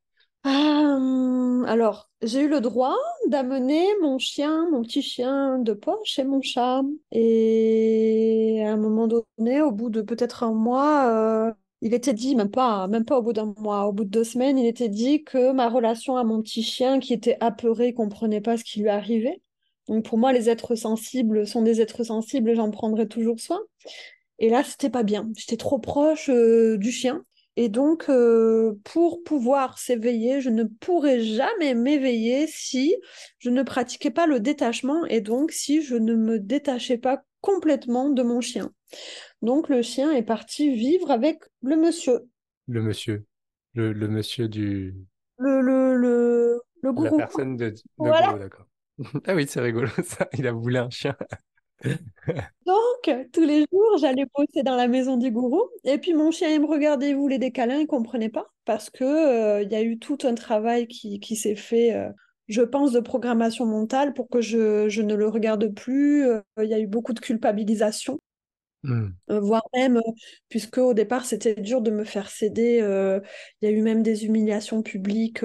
[1.65, 2.95] Alors, j'ai eu le droit
[3.27, 6.81] d'amener mon chien, mon petit chien de poche et mon chat.
[7.11, 11.07] Et à un moment donné, au bout de peut-être un mois,
[11.49, 14.09] euh, il était dit, même pas, même pas au bout d'un mois, au bout de
[14.09, 17.93] deux semaines, il était dit que ma relation à mon petit chien, qui était apeuré,
[17.93, 19.41] comprenait pas ce qui lui arrivait.
[19.87, 23.59] Donc pour moi, les êtres sensibles sont des êtres sensibles et j'en prendrai toujours soin.
[24.39, 25.29] Et là, c'était pas bien.
[25.35, 27.23] J'étais trop proche, euh, du chien.
[27.55, 32.95] Et donc, euh, pour pouvoir s'éveiller, je ne pourrais jamais m'éveiller si
[33.39, 38.09] je ne pratiquais pas le détachement et donc si je ne me détachais pas complètement
[38.09, 38.71] de mon chien.
[39.41, 42.27] Donc, le chien est parti vivre avec le monsieur.
[42.67, 43.25] Le monsieur.
[43.73, 44.95] Le, le monsieur du.
[45.39, 48.27] Le, le, le, le La personne de, de Voilà.
[48.27, 48.66] Gourou, d'accord.
[49.25, 50.27] Ah oui, c'est rigolo ça.
[50.33, 51.15] Il a voulu un chien.
[52.65, 55.69] Donc, tous les jours, j'allais bosser dans la maison du gourou.
[55.83, 58.47] Et puis, mon chien, il me regardait, il voulait des câlins, il ne comprenait pas.
[58.65, 62.09] Parce que, euh, il y a eu tout un travail qui, s'est fait, euh,
[62.47, 66.25] je pense, de programmation mentale pour que je, je ne le regarde plus.
[66.27, 68.19] Euh, Il y a eu beaucoup de culpabilisation.
[68.87, 69.09] Hmm.
[69.29, 70.11] Euh, voire même, euh,
[70.47, 73.19] puisque au départ c'était dur de me faire céder, euh,
[73.61, 75.41] il y a eu même des humiliations publiques,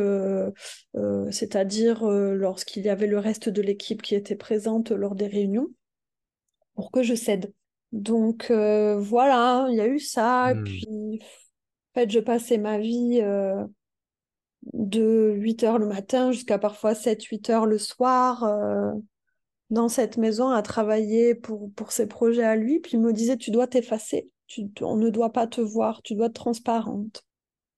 [1.30, 5.68] c'est-à-dire lorsqu'il y avait le reste de l'équipe qui était présente lors des réunions,
[6.74, 7.52] pour que je cède.
[7.90, 10.64] Donc voilà, il y a eu ça, Hmm.
[10.64, 11.18] puis
[11.94, 13.20] en fait je passais ma vie
[14.72, 18.44] de 8 heures le matin jusqu'à parfois 7-8 heures le soir.
[19.72, 23.36] Dans cette maison à travailler pour, pour ses projets à lui, puis il me disait,
[23.36, 27.24] tu dois t'effacer, tu, on ne doit pas te voir, tu dois être transparente.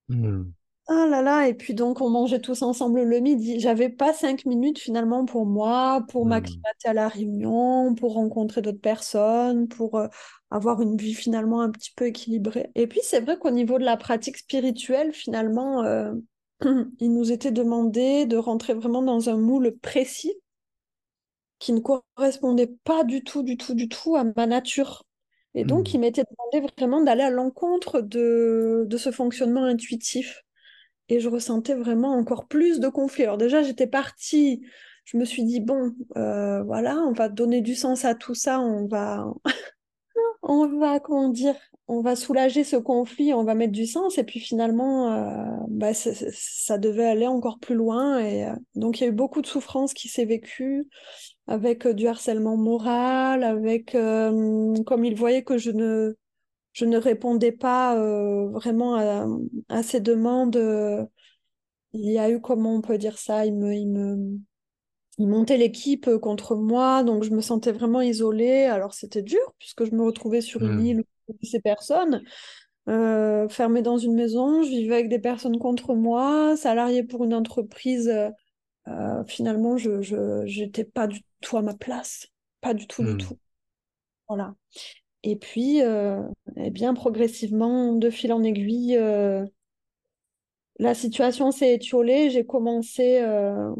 [0.09, 0.53] Hmm.
[0.87, 3.59] Ah là là, et puis donc on mangeait tous ensemble le midi.
[3.59, 6.29] J'avais pas cinq minutes finalement pour moi, pour Hmm.
[6.29, 10.07] m'acclimater à la réunion, pour rencontrer d'autres personnes, pour euh,
[10.51, 12.69] avoir une vie finalement un petit peu équilibrée.
[12.75, 16.13] Et puis c'est vrai qu'au niveau de la pratique spirituelle, finalement, euh,
[16.99, 20.35] il nous était demandé de rentrer vraiment dans un moule précis
[21.65, 25.03] qui ne correspondait pas du tout, du tout, du tout à ma nature.
[25.55, 25.95] Et donc, Hmm.
[25.95, 26.23] il m'était
[26.53, 30.43] demandé vraiment d'aller à l'encontre de, de ce fonctionnement intuitif.
[31.09, 33.23] Et je ressentais vraiment encore plus de conflits.
[33.23, 34.65] Alors déjà, j'étais partie,
[35.05, 38.59] je me suis dit, bon, euh, voilà, on va donner du sens à tout ça,
[38.59, 39.25] on va,
[40.43, 41.55] on va, comment dire,
[41.87, 44.17] on va soulager ce conflit, on va mettre du sens.
[44.17, 48.19] Et puis finalement, euh, bah, ça devait aller encore plus loin.
[48.19, 50.87] Et euh, donc, il y a eu beaucoup de souffrance qui s'est vécue
[51.47, 56.15] avec euh, du harcèlement moral, avec, euh, comme il voyait que je ne,
[56.73, 59.27] je ne répondais pas euh, vraiment à,
[59.69, 60.57] à ces demandes,
[61.93, 64.39] il y a eu, comment on peut dire ça, il me, il me,
[65.17, 68.65] il montait l'équipe contre moi, donc je me sentais vraiment isolée.
[68.65, 70.85] Alors c'était dur, puisque je me retrouvais sur une Hmm.
[70.85, 72.23] île où ces personnes,
[72.89, 77.33] euh, fermée dans une maison, je vivais avec des personnes contre moi, salariée pour une
[77.35, 78.09] entreprise.
[78.87, 82.27] euh, finalement, je, je, j'étais pas du tout à ma place,
[82.61, 83.17] pas du tout, du Hmm.
[83.17, 83.37] tout.
[84.27, 84.55] Voilà.
[85.23, 86.21] Et puis, euh,
[86.57, 89.45] eh bien, progressivement, de fil en aiguille, euh,
[90.79, 92.29] la situation s'est étiolée.
[92.29, 93.71] J'ai commencé euh,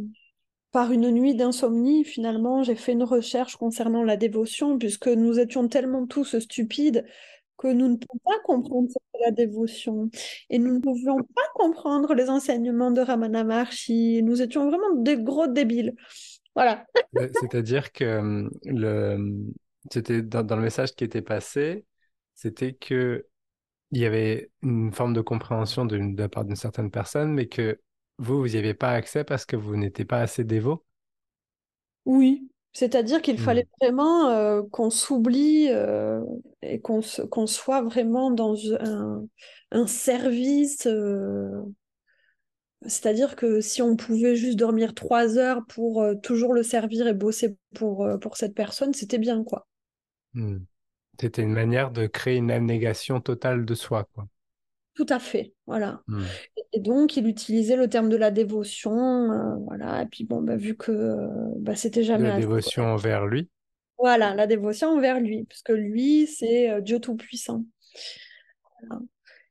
[0.71, 2.03] par une nuit d'insomnie.
[2.05, 7.05] Finalement, j'ai fait une recherche concernant la dévotion, puisque nous étions tellement tous stupides
[7.57, 8.89] que nous ne pouvions pas comprendre
[9.21, 10.09] la dévotion.
[10.49, 14.21] Et nous ne pouvions pas comprendre les enseignements de Ramana Maharshi.
[14.23, 15.95] Nous étions vraiment des gros débiles.
[16.55, 16.85] Voilà.
[17.33, 19.45] C'est-à-dire que le,
[19.91, 21.85] c'était dans, dans le message qui était passé,
[22.35, 23.27] c'était que
[23.91, 27.47] il y avait une forme de compréhension de, de la part d'une certaine personne, mais
[27.47, 27.81] que
[28.19, 30.85] vous, vous n'y avez pas accès parce que vous n'étiez pas assez dévot.
[32.05, 32.49] Oui.
[32.73, 33.39] C'est-à-dire qu'il Hmm.
[33.39, 36.21] fallait vraiment euh, qu'on s'oublie euh,
[36.61, 36.99] et qu'on
[37.31, 39.25] qu'on soit vraiment dans un,
[39.71, 40.85] un service.
[40.87, 41.61] euh,
[42.87, 47.13] C'est-à-dire que si on pouvait juste dormir trois heures pour euh, toujours le servir et
[47.13, 49.67] bosser pour, euh, pour cette personne, c'était bien, quoi.
[50.33, 50.59] Hmm.
[51.19, 54.27] C'était une manière de créer une abnégation totale de soi, quoi.
[54.93, 56.01] Tout à fait, voilà.
[56.07, 56.23] Hmm.
[56.71, 60.03] Et donc, il utilisait le terme de la dévotion, euh, voilà.
[60.03, 61.17] Et puis, bon, bah, vu que
[61.59, 63.49] bah, c'était jamais la assez, dévotion envers lui.
[63.97, 67.63] Voilà, la dévotion envers lui, puisque lui, c'est Dieu Tout-Puissant.
[68.81, 69.01] Voilà.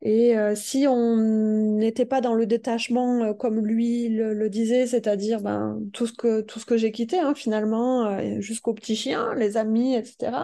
[0.06, 4.86] Et euh, si on n'était pas dans le détachement euh, comme lui le, le disait,
[4.86, 8.96] c'est-à-dire ben, tout ce que, tout ce que j'ai quitté hein, finalement, euh, jusqu'aux petits
[8.96, 10.36] chiens, les amis, etc.,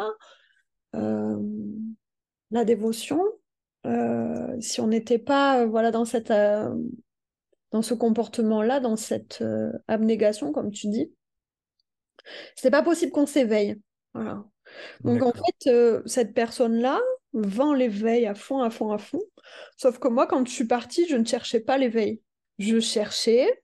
[0.97, 1.37] euh,
[2.51, 3.23] la dévotion,
[4.61, 6.33] si on n'était pas voilà, dans, cette,
[7.71, 9.43] dans ce comportement-là, dans cette
[9.89, 11.13] abnégation, comme tu dis,
[12.57, 13.81] c'était pas possible qu'on s'éveille.
[14.13, 14.45] Voilà.
[15.05, 15.71] Donc en fait,
[16.07, 16.99] cette personne-là
[17.33, 19.21] vend l'éveil à fond, à fond, à fond.
[19.77, 22.21] Sauf que moi, quand je suis partie, je ne cherchais pas l'éveil.
[22.59, 23.63] Je cherchais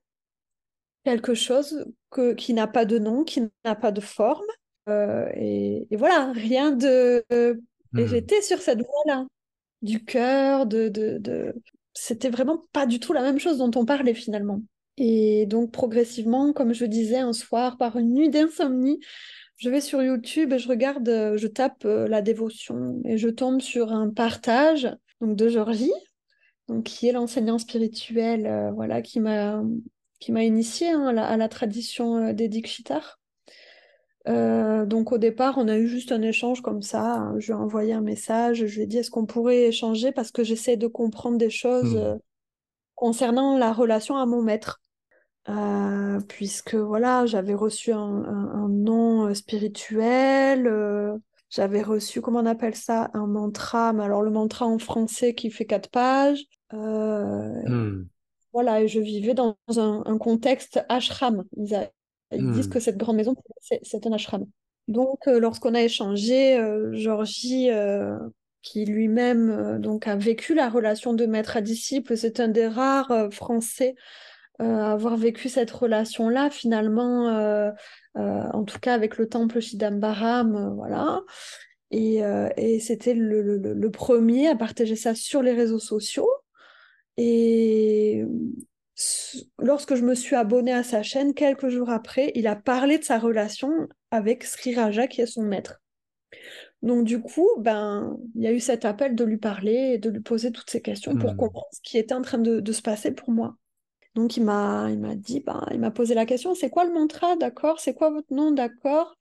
[1.03, 4.45] quelque chose que, qui n'a pas de nom, qui n'a pas de forme.
[4.89, 7.23] Euh, et, et voilà, rien de...
[7.29, 7.55] Et
[8.03, 8.05] Hmm.
[8.05, 9.25] j'étais sur cette voie-là,
[9.81, 11.55] du cœur, de, de, de...
[11.93, 14.61] C'était vraiment pas du tout la même chose dont on parlait finalement.
[14.97, 18.99] Et donc progressivement, comme je disais, un soir, par une nuit d'insomnie,
[19.57, 23.29] je vais sur YouTube et je regarde, euh, je tape euh, la dévotion et je
[23.29, 24.89] tombe sur un partage
[25.21, 25.93] donc de Georgie
[26.67, 29.63] donc qui est l'enseignant spirituel, voilà, qui m'a
[30.19, 33.19] qui m'a initié hein, à, la, tradition des Dikshitar.
[34.25, 37.13] donc au départ, on a eu juste un échange comme ça.
[37.13, 37.35] Hein.
[37.39, 40.31] Je lui ai envoyé un message, je lui ai dit est-ce qu'on pourrait échanger parce
[40.31, 42.19] que j'essaie de comprendre des choses hmm.
[42.95, 44.81] concernant la relation à mon maître.
[45.49, 51.17] Euh, puisque voilà, j'avais reçu un, nom euh, spirituel, euh,
[51.49, 55.49] j'avais reçu, comment on appelle ça, un mantra, mais alors le mantra en français qui
[55.49, 56.43] fait quatre pages.
[56.71, 58.03] Hmm.
[58.53, 61.43] Voilà, et je vivais dans un, contexte ashram.
[61.55, 61.89] Ils,
[62.31, 62.71] disent hmm.
[62.71, 64.45] que cette grande maison, c'est un ashram.
[64.87, 66.59] Donc, lorsqu'on a échangé,
[66.93, 67.69] Georgie,
[68.61, 73.31] qui lui-même donc a vécu la relation de maître à disciple, c'est un des rares
[73.31, 74.01] Français euh,
[74.59, 77.71] avoir vécu cette relation-là, finalement, euh,
[78.17, 81.21] euh, en tout cas avec le temple Shidambaram, voilà.
[81.91, 82.21] Et,
[82.57, 86.29] et c'était le, le, le, premier à partager ça sur les réseaux sociaux.
[87.15, 88.25] Et
[89.59, 93.03] lorsque je me suis abonnée à sa chaîne, quelques jours après, il a parlé de
[93.05, 95.81] sa relation avec Sri Raja, qui est son maître.
[96.81, 100.09] Donc du coup, ben, il y a eu cet appel de lui parler et de
[100.09, 101.37] lui poser toutes ces questions pour hmm.
[101.37, 103.55] comprendre ce qui était en train de, de se passer pour moi.
[104.17, 106.91] Donc il m'a il m'a dit ben, il m'a posé la question c'est quoi le
[106.91, 107.79] mantra d'accord?
[107.79, 109.15] C'est quoi votre nom d'accord?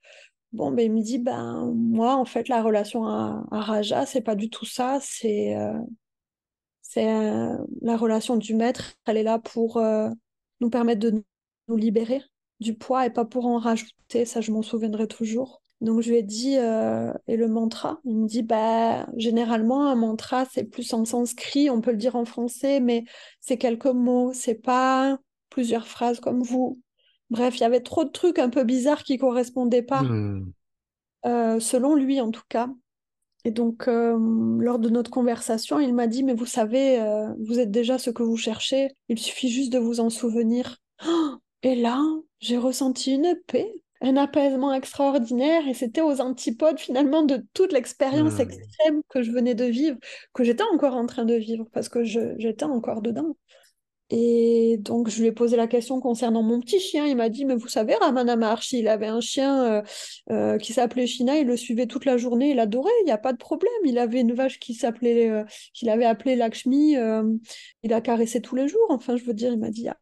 [0.53, 4.35] Bon ben il me dit ben moi en fait la relation à, Raja c'est pas
[4.35, 5.79] du tout ça c'est euh,
[6.81, 10.09] c'est euh, la relation du maître elle est là pour euh,
[10.61, 11.23] nous permettre de
[11.69, 12.23] nous libérer
[12.61, 16.17] du poids et pas pour en rajouter ça je m'en souviendrai toujours donc je lui
[16.17, 20.93] ai dit, euh, et le mantra Il me dit, bah, généralement, un mantra, c'est plus
[20.95, 23.05] en sanskrit, on peut le dire en français, mais
[23.41, 25.19] c'est quelques mots, c'est pas
[25.51, 26.81] plusieurs phrases comme vous.
[27.29, 30.51] Bref, il y avait trop de trucs un peu bizarres qui correspondaient pas, hmm.
[31.27, 32.71] euh, selon lui en tout cas.
[33.45, 34.17] Et donc, euh,
[34.59, 36.99] lors de notre conversation, il m'a dit, mais vous savez,
[37.39, 40.79] vous êtes déjà ce que vous cherchez, il suffit juste de vous en souvenir.
[41.63, 42.03] et là,
[42.41, 48.39] j'ai ressenti une paix un apaisement extraordinaire et c'était aux antipodes finalement de toute l'expérience
[48.39, 49.99] extrême que je venais de vivre,
[50.35, 53.37] que j'étais encore en train de vivre parce que j'étais encore dedans.
[54.09, 57.07] Et donc je lui ai posé la question concernant mon petit chien.
[57.07, 59.83] Il m'a dit, mais vous savez, Ramana Maharshi, il avait un chien euh,
[60.31, 63.19] euh, qui s'appelait Shina, il le suivait toute la journée, il adorait, il n'y a
[63.19, 63.73] pas de problème.
[63.85, 66.97] Il avait une vache qui s'appelait, euh, qu'il avait appelée Lakshmi,
[67.83, 68.87] il a caressé tous les jours.
[68.91, 69.99] Enfin, je veux dire, il m'a dit, il n'y a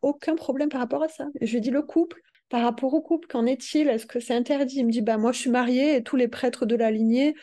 [0.00, 1.26] aucun problème par rapport à ça.
[1.40, 3.88] Et je lui ai dit, le couple, par rapport au couple, qu'en est-il?
[3.88, 4.80] Est-ce que c'est interdit?
[4.80, 7.34] Il me dit bah moi je suis mariée et tous les prêtres de la lignée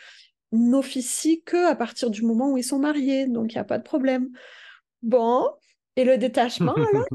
[0.52, 3.78] n'officient que à partir du moment où ils sont mariés, donc il n'y a pas
[3.78, 4.28] de problème.
[5.02, 5.48] Bon,
[5.96, 7.08] et le détachement alors?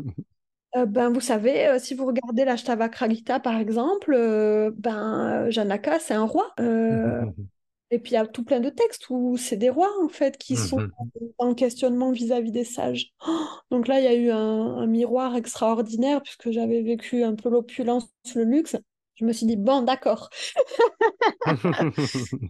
[0.76, 5.98] Euh, ben, vous savez, euh, si vous regardez l'Ashtavakra Gita, par exemple, euh, ben, Janaka,
[6.00, 6.54] c'est un roi.
[7.92, 10.38] Et puis il y a tout plein de textes où c'est des rois en fait
[10.38, 10.92] qui sont mhm.
[11.38, 13.14] en questionnement vis-à-vis des sages.
[13.72, 18.08] donc là, il y a eu un, miroir extraordinaire puisque j'avais vécu un peu l'opulence,
[18.36, 18.76] le luxe.
[19.16, 20.30] Je me suis dit, bon, d'accord.
[21.46, 22.48] je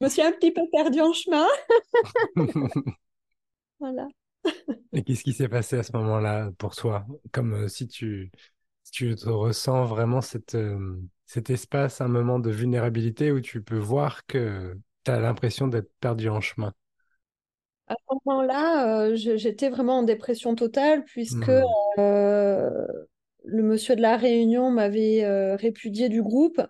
[0.00, 1.46] me suis un petit peu perdue en chemin.
[3.78, 4.08] voilà.
[4.92, 7.06] Et qu'est-ce qui s'est passé à ce moment-là pour toi?
[7.30, 8.32] Comme euh, si tu,
[8.90, 13.76] tu te ressens vraiment cette, euh, cet espace, un moment de vulnérabilité où tu peux
[13.76, 16.72] voir que tu as l'impression d'être perdu en chemin?
[17.86, 21.64] À ce moment-là, euh, j'étais vraiment en dépression totale puisque hmm.
[21.98, 22.70] euh,
[23.44, 26.62] le monsieur de la Réunion m'avait euh, répudié du groupe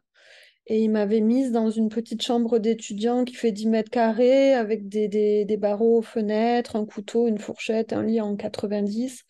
[0.66, 4.88] et il m'avait mise dans une petite chambre d'étudiant qui fait 10 mètres carrés avec
[4.88, 9.24] des, des, des, barreaux aux fenêtres, un couteau, une fourchette, un lit en 90.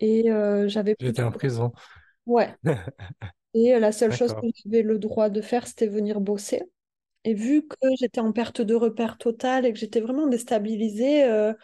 [0.00, 0.30] Et
[0.66, 0.96] j'avais...
[0.98, 1.72] J'étais en prison.
[2.24, 2.54] Ouais.
[3.56, 6.62] Et la seule chose que j'avais le droit de faire, c'était venir bosser.
[7.24, 11.54] Et vu que j'étais en perte de repère totale et que j'étais vraiment déstabilisée, euh,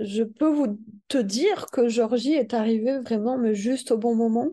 [0.00, 4.50] je peux vous te dire que Georgie est arrivée vraiment mais juste au bon moment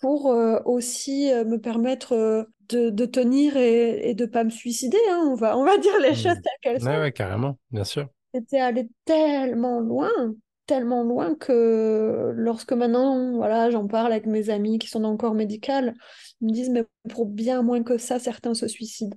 [0.00, 4.98] pour euh, aussi euh, me permettre de, tenir et, de ne pas me suicider.
[5.10, 5.24] Hein.
[5.26, 6.14] On, va, on va dire les mmh.
[6.14, 7.00] choses telles qu'elles sont.
[7.00, 8.06] Oui, carrément, bien sûr.
[8.32, 10.34] J'étais allée tellement loin
[10.66, 15.16] tellement loin que lorsque maintenant, voilà, j'en parle avec mes amis qui sont dans le
[15.16, 15.94] corps médical,
[16.40, 19.16] ils me disent, mais pour bien moins que ça, certains se suicident.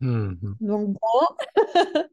[0.00, 1.54] Mmh donc bon.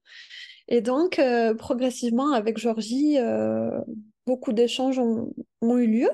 [0.67, 3.82] Et donc, euh, progressivement, avec Georgie, euh,
[4.25, 6.09] beaucoup d'échanges ont, eu lieu.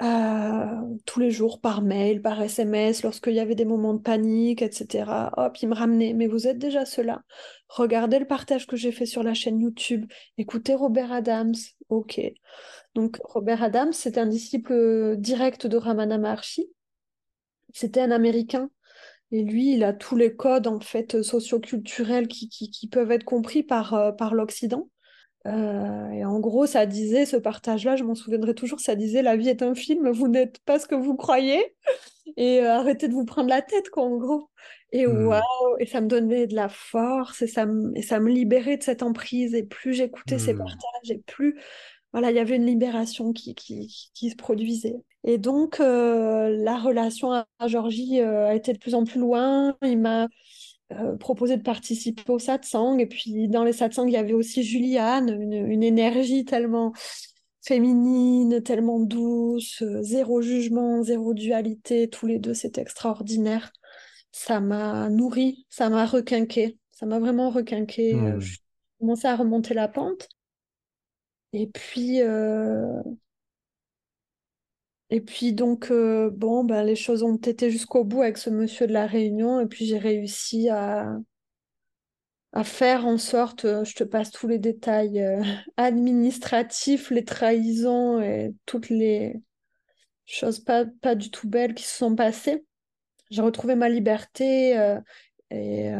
[0.00, 4.62] Euh, tous les jours par mail, par SMS, lorsqu'il y avait des moments de panique,
[4.62, 5.30] etc.
[5.36, 6.12] Hop, il me ramenait.
[6.12, 7.22] Mais vous êtes déjà cela.
[7.74, 10.04] Regardez le partage que j'ai fait sur la chaîne YouTube.
[10.36, 11.54] Écoutez Robert Adams.
[11.88, 12.20] Ok.
[12.94, 16.68] Donc Robert Adams, c'est un disciple direct de Ramana Maharshi.
[17.72, 18.68] C'était un Américain.
[19.30, 23.24] Et lui, il a tous les codes en fait socioculturels qui, qui, qui peuvent être
[23.24, 24.90] compris par, euh, par l'Occident.
[25.46, 29.36] Euh, et en gros, ça disait, ce partage-là, je m'en souviendrai toujours, ça disait, la
[29.36, 31.74] vie est un film, vous n'êtes pas ce que vous croyez,
[32.36, 34.50] et euh, arrêtez de vous prendre la tête, quoi, en gros.
[34.92, 35.06] Et Hmm.
[35.06, 35.42] waouh,
[35.80, 38.82] et ça me donnait de la force, et ça me, et ça me libérait de
[38.84, 40.56] cette emprise, et plus j'écoutais ces Hmm.
[40.56, 41.58] partages, et plus,
[42.12, 44.96] voilà, il y avait une libération qui, qui, qui se produisait.
[45.24, 49.98] Et donc, euh, la relation à, Georgie a été de plus en plus loin, il
[49.98, 50.28] m'a
[51.00, 52.98] euh, proposé de participer au satsang.
[52.98, 56.92] Et puis dans les satsangs, il y avait aussi Juliane, une, une énergie tellement
[57.62, 62.08] féminine, tellement douce, euh, zéro jugement, zéro dualité.
[62.08, 63.72] Tous les deux, c'était extraordinaire.
[64.32, 66.78] Ça m'a nourri, ça m'a requinqué.
[66.90, 68.14] Ça m'a vraiment requinqué.
[68.14, 68.40] Hmm.
[68.40, 68.58] Je
[68.98, 70.28] commençais à remonter la pente.
[71.52, 73.02] Et puis, euh,
[75.12, 78.86] et puis donc, euh, bon, ben, les choses ont été jusqu'au bout avec ce monsieur
[78.86, 79.60] de la Réunion.
[79.60, 81.18] Et puis, j'ai réussi à,
[82.54, 85.42] à faire en sorte, euh, je te passe tous les détails euh,
[85.76, 89.34] administratifs, les trahisons et toutes les
[90.24, 92.64] choses pas, pas du tout belles qui se sont passées.
[93.30, 94.70] J'ai retrouvé ma liberté
[95.50, 95.90] et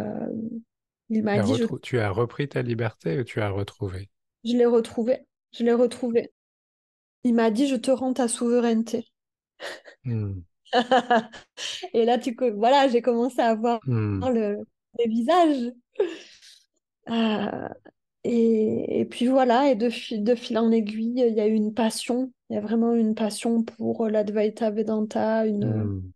[1.11, 4.09] il m'a dit, je, tu as repris ta liberté ou tu as retrouvé?
[4.43, 6.33] je l'ai retrouvé, je l'ai retrouvé.
[7.25, 9.07] Il m'a dit, je te rends ta souveraineté.
[10.05, 10.43] Hmm.
[11.95, 14.23] Et là, tu, voilà, j'ai commencé à voir Hmm.
[14.23, 14.57] le,
[14.99, 15.73] les visages.
[17.11, 17.69] Euh,
[18.25, 21.55] Et, et puis voilà, et de fil, de fil en aiguille, il y a eu
[21.55, 22.33] une passion.
[22.51, 26.13] Il y a vraiment une passion pour l'Advaita Vedanta, une, Hmm.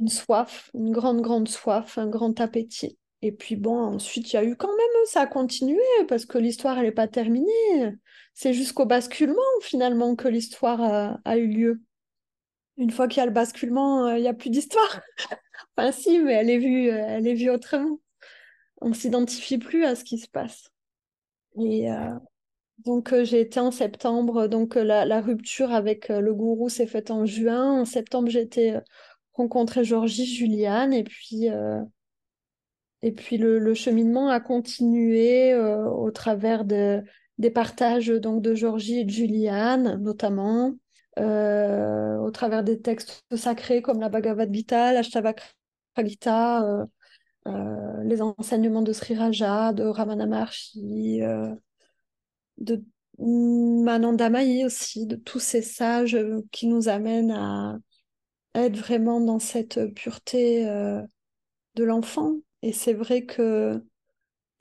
[0.00, 2.98] une soif, une grande, grande soif, un grand appétit.
[3.22, 6.38] Et puis bon, ensuite, il y a eu quand même, ça a continué, parce que
[6.38, 7.48] l'histoire, elle n'est pas terminée.
[8.40, 10.80] C'est jusqu'au basculement, finalement, que l'histoire
[11.24, 11.82] a, eu lieu.
[12.76, 15.00] Une fois qu'il y a le basculement, euh, il n'y a plus d'histoire.
[15.76, 17.98] Enfin, si, mais elle est vue, euh, elle est vue autrement.
[18.80, 20.70] On s'identifie plus à ce qui se passe.
[21.60, 22.14] Et, euh,
[22.84, 24.46] donc, j'ai été en septembre.
[24.46, 27.80] Donc, la, rupture avec le gourou s'est faite en juin.
[27.80, 28.78] En septembre, j'ai été
[29.32, 30.92] rencontrer Georgie, Juliane.
[30.92, 31.48] Et puis,
[33.02, 37.02] et puis le, cheminement a continué au travers de,
[37.38, 40.74] des partages donc, de Georgie et de Juliane, notamment,
[41.18, 45.46] euh, au travers des textes sacrés comme la Bhagavad Gita, l'Ashtavakra
[46.04, 46.86] Gita, euh,
[47.46, 51.20] euh, les enseignements de Sri Raja, de Ramana Maharshi.
[52.58, 52.84] de
[53.18, 56.16] Mananda Mahi aussi, de tous ces sages
[56.52, 57.78] qui nous amènent à
[58.54, 60.64] être vraiment dans cette pureté
[61.74, 62.36] de l'enfant.
[62.62, 63.82] Et c'est vrai que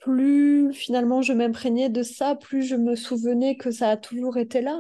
[0.08, 4.62] plus finalement je m'imprégnais de ça, plus je me souvenais que ça a toujours été
[4.62, 4.80] là.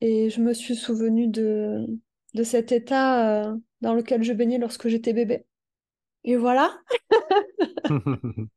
[0.00, 1.86] Et je me suis souvenue de,
[2.34, 5.46] de cet état euh, dans lequel je baignais lorsque j'étais bébé.
[6.24, 6.76] Et voilà.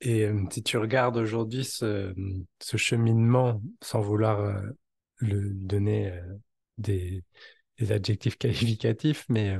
[0.00, 2.14] Et euh, si tu regardes aujourd'hui ce,
[2.60, 4.60] ce cheminement, sans vouloir euh,
[5.16, 6.20] le donner
[6.78, 7.24] des,
[7.78, 9.58] des adjectifs qualificatifs, mais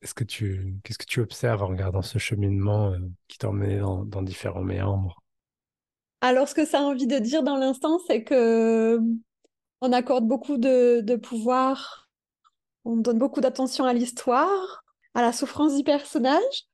[0.00, 5.22] qu'est-ce que tu observes en regardant ce cheminement euh, qui t'a dans, différents méandres?
[6.20, 9.00] Alors ce que ça a envie de dire dans l'instant, c'est que
[9.80, 12.08] on accorde beaucoup de, pouvoir,
[12.84, 14.84] on donne beaucoup d'attention à l'histoire,
[15.14, 16.64] à la souffrance du personnage.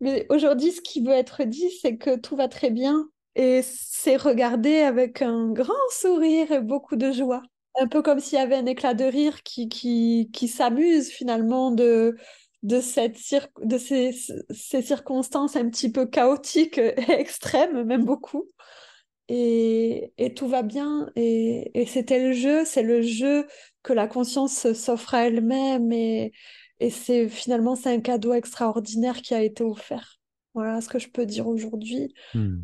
[0.00, 3.08] Mais aujourd'hui, ce qui veut être dit, c'est que tout va très bien.
[3.34, 7.42] Et c'est regardé avec un grand sourire et beaucoup de joie.
[7.78, 12.16] Un peu comme s'il y avait un éclat de rire qui s'amuse finalement de,
[12.62, 14.12] de, cette cir- de ces,
[14.50, 18.48] ces circonstances un petit peu chaotiques et extrêmes, même beaucoup.
[19.28, 21.10] Et, et tout va bien.
[21.16, 23.46] Et, et c'était le jeu, c'est le jeu
[23.82, 25.92] que la conscience s'offre à elle-même.
[25.92, 26.32] Et,
[26.80, 30.18] et c'est finalement, c'est un cadeau extraordinaire qui a été offert.
[30.54, 32.14] Voilà ce que je peux dire aujourd'hui.
[32.32, 32.60] Hmm.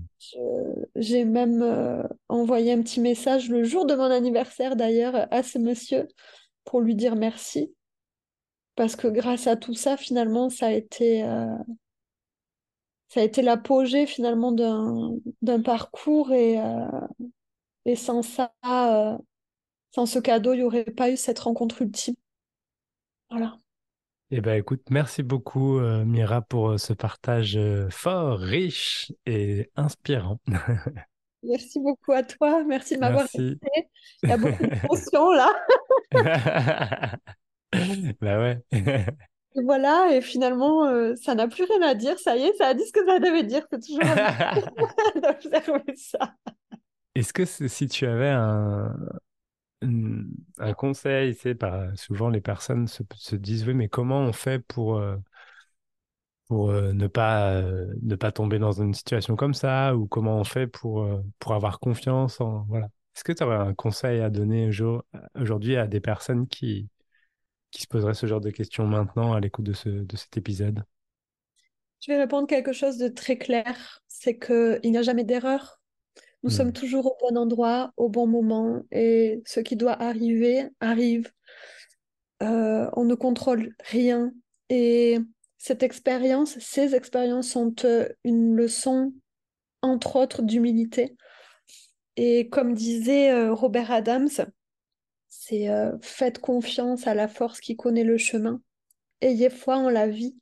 [0.97, 5.59] J'ai même euh, envoyé un petit message le jour de mon anniversaire d'ailleurs à ce
[5.59, 6.09] monsieur
[6.65, 7.75] pour lui dire merci.
[8.75, 11.57] Parce que grâce à tout ça, finalement, ça a été, euh,
[13.09, 16.87] ça a été l'apogée finalement d'un parcours et, euh,
[17.85, 19.17] et sans ça, euh,
[19.91, 22.15] sans ce cadeau, il n'y aurait pas eu cette rencontre ultime.
[23.31, 23.59] Voilà.
[24.31, 27.59] Eh ben, écoute, merci beaucoup, Mira, pour ce partage
[27.91, 30.39] fort, riche et inspirant.
[31.43, 32.63] Merci beaucoup à toi.
[32.65, 33.91] Merci de m'avoir écouté.
[34.23, 35.53] Il y a beaucoup d'émotions là.
[38.21, 38.63] Bah ouais.
[39.55, 42.19] Et voilà, et finalement, euh, ça n'a plus rien à dire.
[42.19, 43.67] Ça y est, ça a dit ce que ça devait dire.
[43.71, 44.01] C'est toujours
[45.23, 46.35] d'observer ça.
[47.15, 48.95] Est-ce que si tu avais un,
[50.59, 54.59] un conseil, c'est pas souvent les personnes se, se disent oui, mais comment on fait
[54.61, 55.17] pour, euh,
[56.49, 59.97] pour euh, ne pas euh, ne pas tomber dans une situation comme ça?
[59.97, 62.87] Ou comment on fait pour euh, pour avoir confiance en voilà.
[63.17, 64.71] Est-ce que tu aurais un conseil à donner
[65.35, 66.89] aujourd'hui à des personnes qui
[67.73, 70.85] qui se poseraient ce genre de questions maintenant à l'écoute de ce de cet épisode?
[72.01, 75.81] Je vais répondre quelque chose de très clair, c'est que il n'y a jamais d'erreur.
[76.45, 76.63] Nous Hmm.
[76.63, 81.33] sommes toujours au bon endroit, au bon moment, et ce qui doit arriver arrive.
[82.43, 84.33] Euh, on ne contrôle rien.
[84.69, 85.19] Et
[85.59, 89.13] cette expérience, ces expériences sont euh, une leçon,
[89.83, 91.17] entre autres, d'humilité.
[92.17, 94.29] Et comme disait euh, Robert Adams,
[95.35, 98.61] c'est euh, faites confiance à la force qui connaît le chemin.
[99.23, 100.37] Ayez foi en la vie.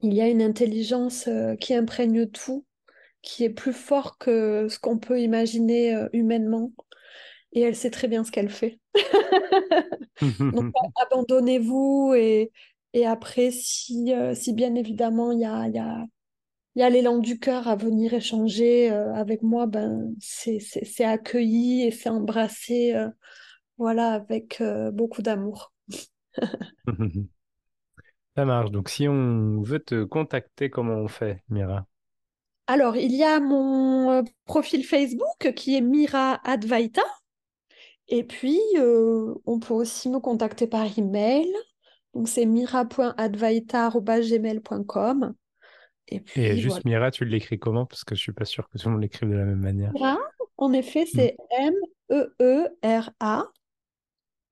[0.00, 2.64] Il y a une intelligence euh, qui imprègne tout,
[3.20, 6.72] qui est plus fort que ce qu'on peut imaginer euh, humainement.
[7.52, 8.78] Et elle sait très bien ce qu'elle fait.
[10.40, 12.50] Donc, abandonnez-vous et,
[12.94, 16.06] et après, si, si bien évidemment il y a, il y a,
[16.78, 20.60] il y a l'élan du cœur à venir échanger euh, avec moi, ben, c'est,
[21.04, 23.08] accueilli et c'est embrassé euh,
[23.78, 25.72] voilà, avec euh, beaucoup d'amour.
[28.36, 28.70] Ça marche.
[28.70, 31.86] Donc, si on veut te contacter, comment on fait, Mira?
[32.66, 37.02] Alors, il y a mon euh, profil Facebook qui est Mira Advaita.
[38.08, 41.46] Et puis, euh, on peut aussi me contacter par email.
[42.14, 45.34] Donc, c'est mira.advaita.gmail.com.
[46.08, 46.56] Et Et voilà.
[46.56, 47.84] juste Mira, tu l'écris comment?
[47.84, 49.92] Parce que je suis pas sûr que tout le monde l'écrive de la même manière.
[49.92, 50.16] Mira,
[50.56, 51.16] en effet, Mm.
[51.16, 53.44] c'est M-E-E-R-A.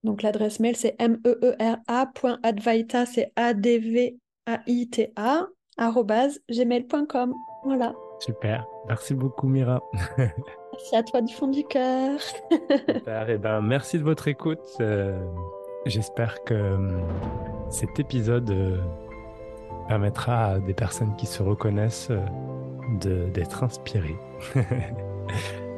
[0.07, 5.46] Donc, l'adresse mail, c'est M-E-E-R-A.advaita, c'est A-D-V-A-I-T-A,
[5.76, 7.34] arrobase gmail.com.
[7.64, 7.92] Voilà.
[8.20, 8.66] Super.
[8.88, 9.82] Merci beaucoup, Mira.
[10.16, 12.18] Merci à toi du fond du cœur.
[12.20, 13.28] Super.
[13.28, 14.64] Eh ben, merci de votre écoute.
[14.80, 15.20] Euh,
[15.86, 17.00] J'espère que euh,
[17.70, 18.78] cet épisode euh,
[19.86, 24.16] permettra à des personnes qui se reconnaissent euh, d'être inspirées.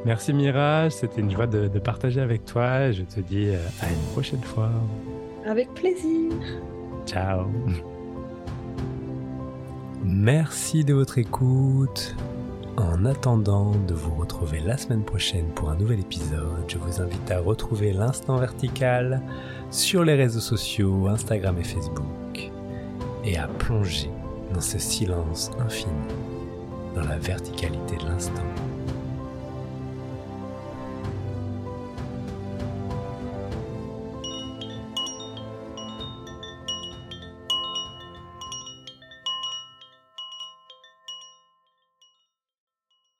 [0.05, 2.91] Merci Mira, c'était une joie de, de partager avec toi.
[2.91, 4.71] Je te dis euh, à une prochaine fois.
[5.45, 6.31] Avec plaisir.
[7.05, 7.47] Ciao.
[10.03, 12.15] Merci de votre écoute.
[12.77, 17.29] En attendant de vous retrouver la semaine prochaine pour un nouvel épisode, je vous invite
[17.29, 19.21] à retrouver l'instant vertical
[19.69, 22.51] sur les réseaux sociaux, Instagram et Facebook,
[23.25, 24.09] et à plonger
[24.53, 25.91] dans ce silence infini,
[26.95, 28.45] dans la verticalité de l'instant.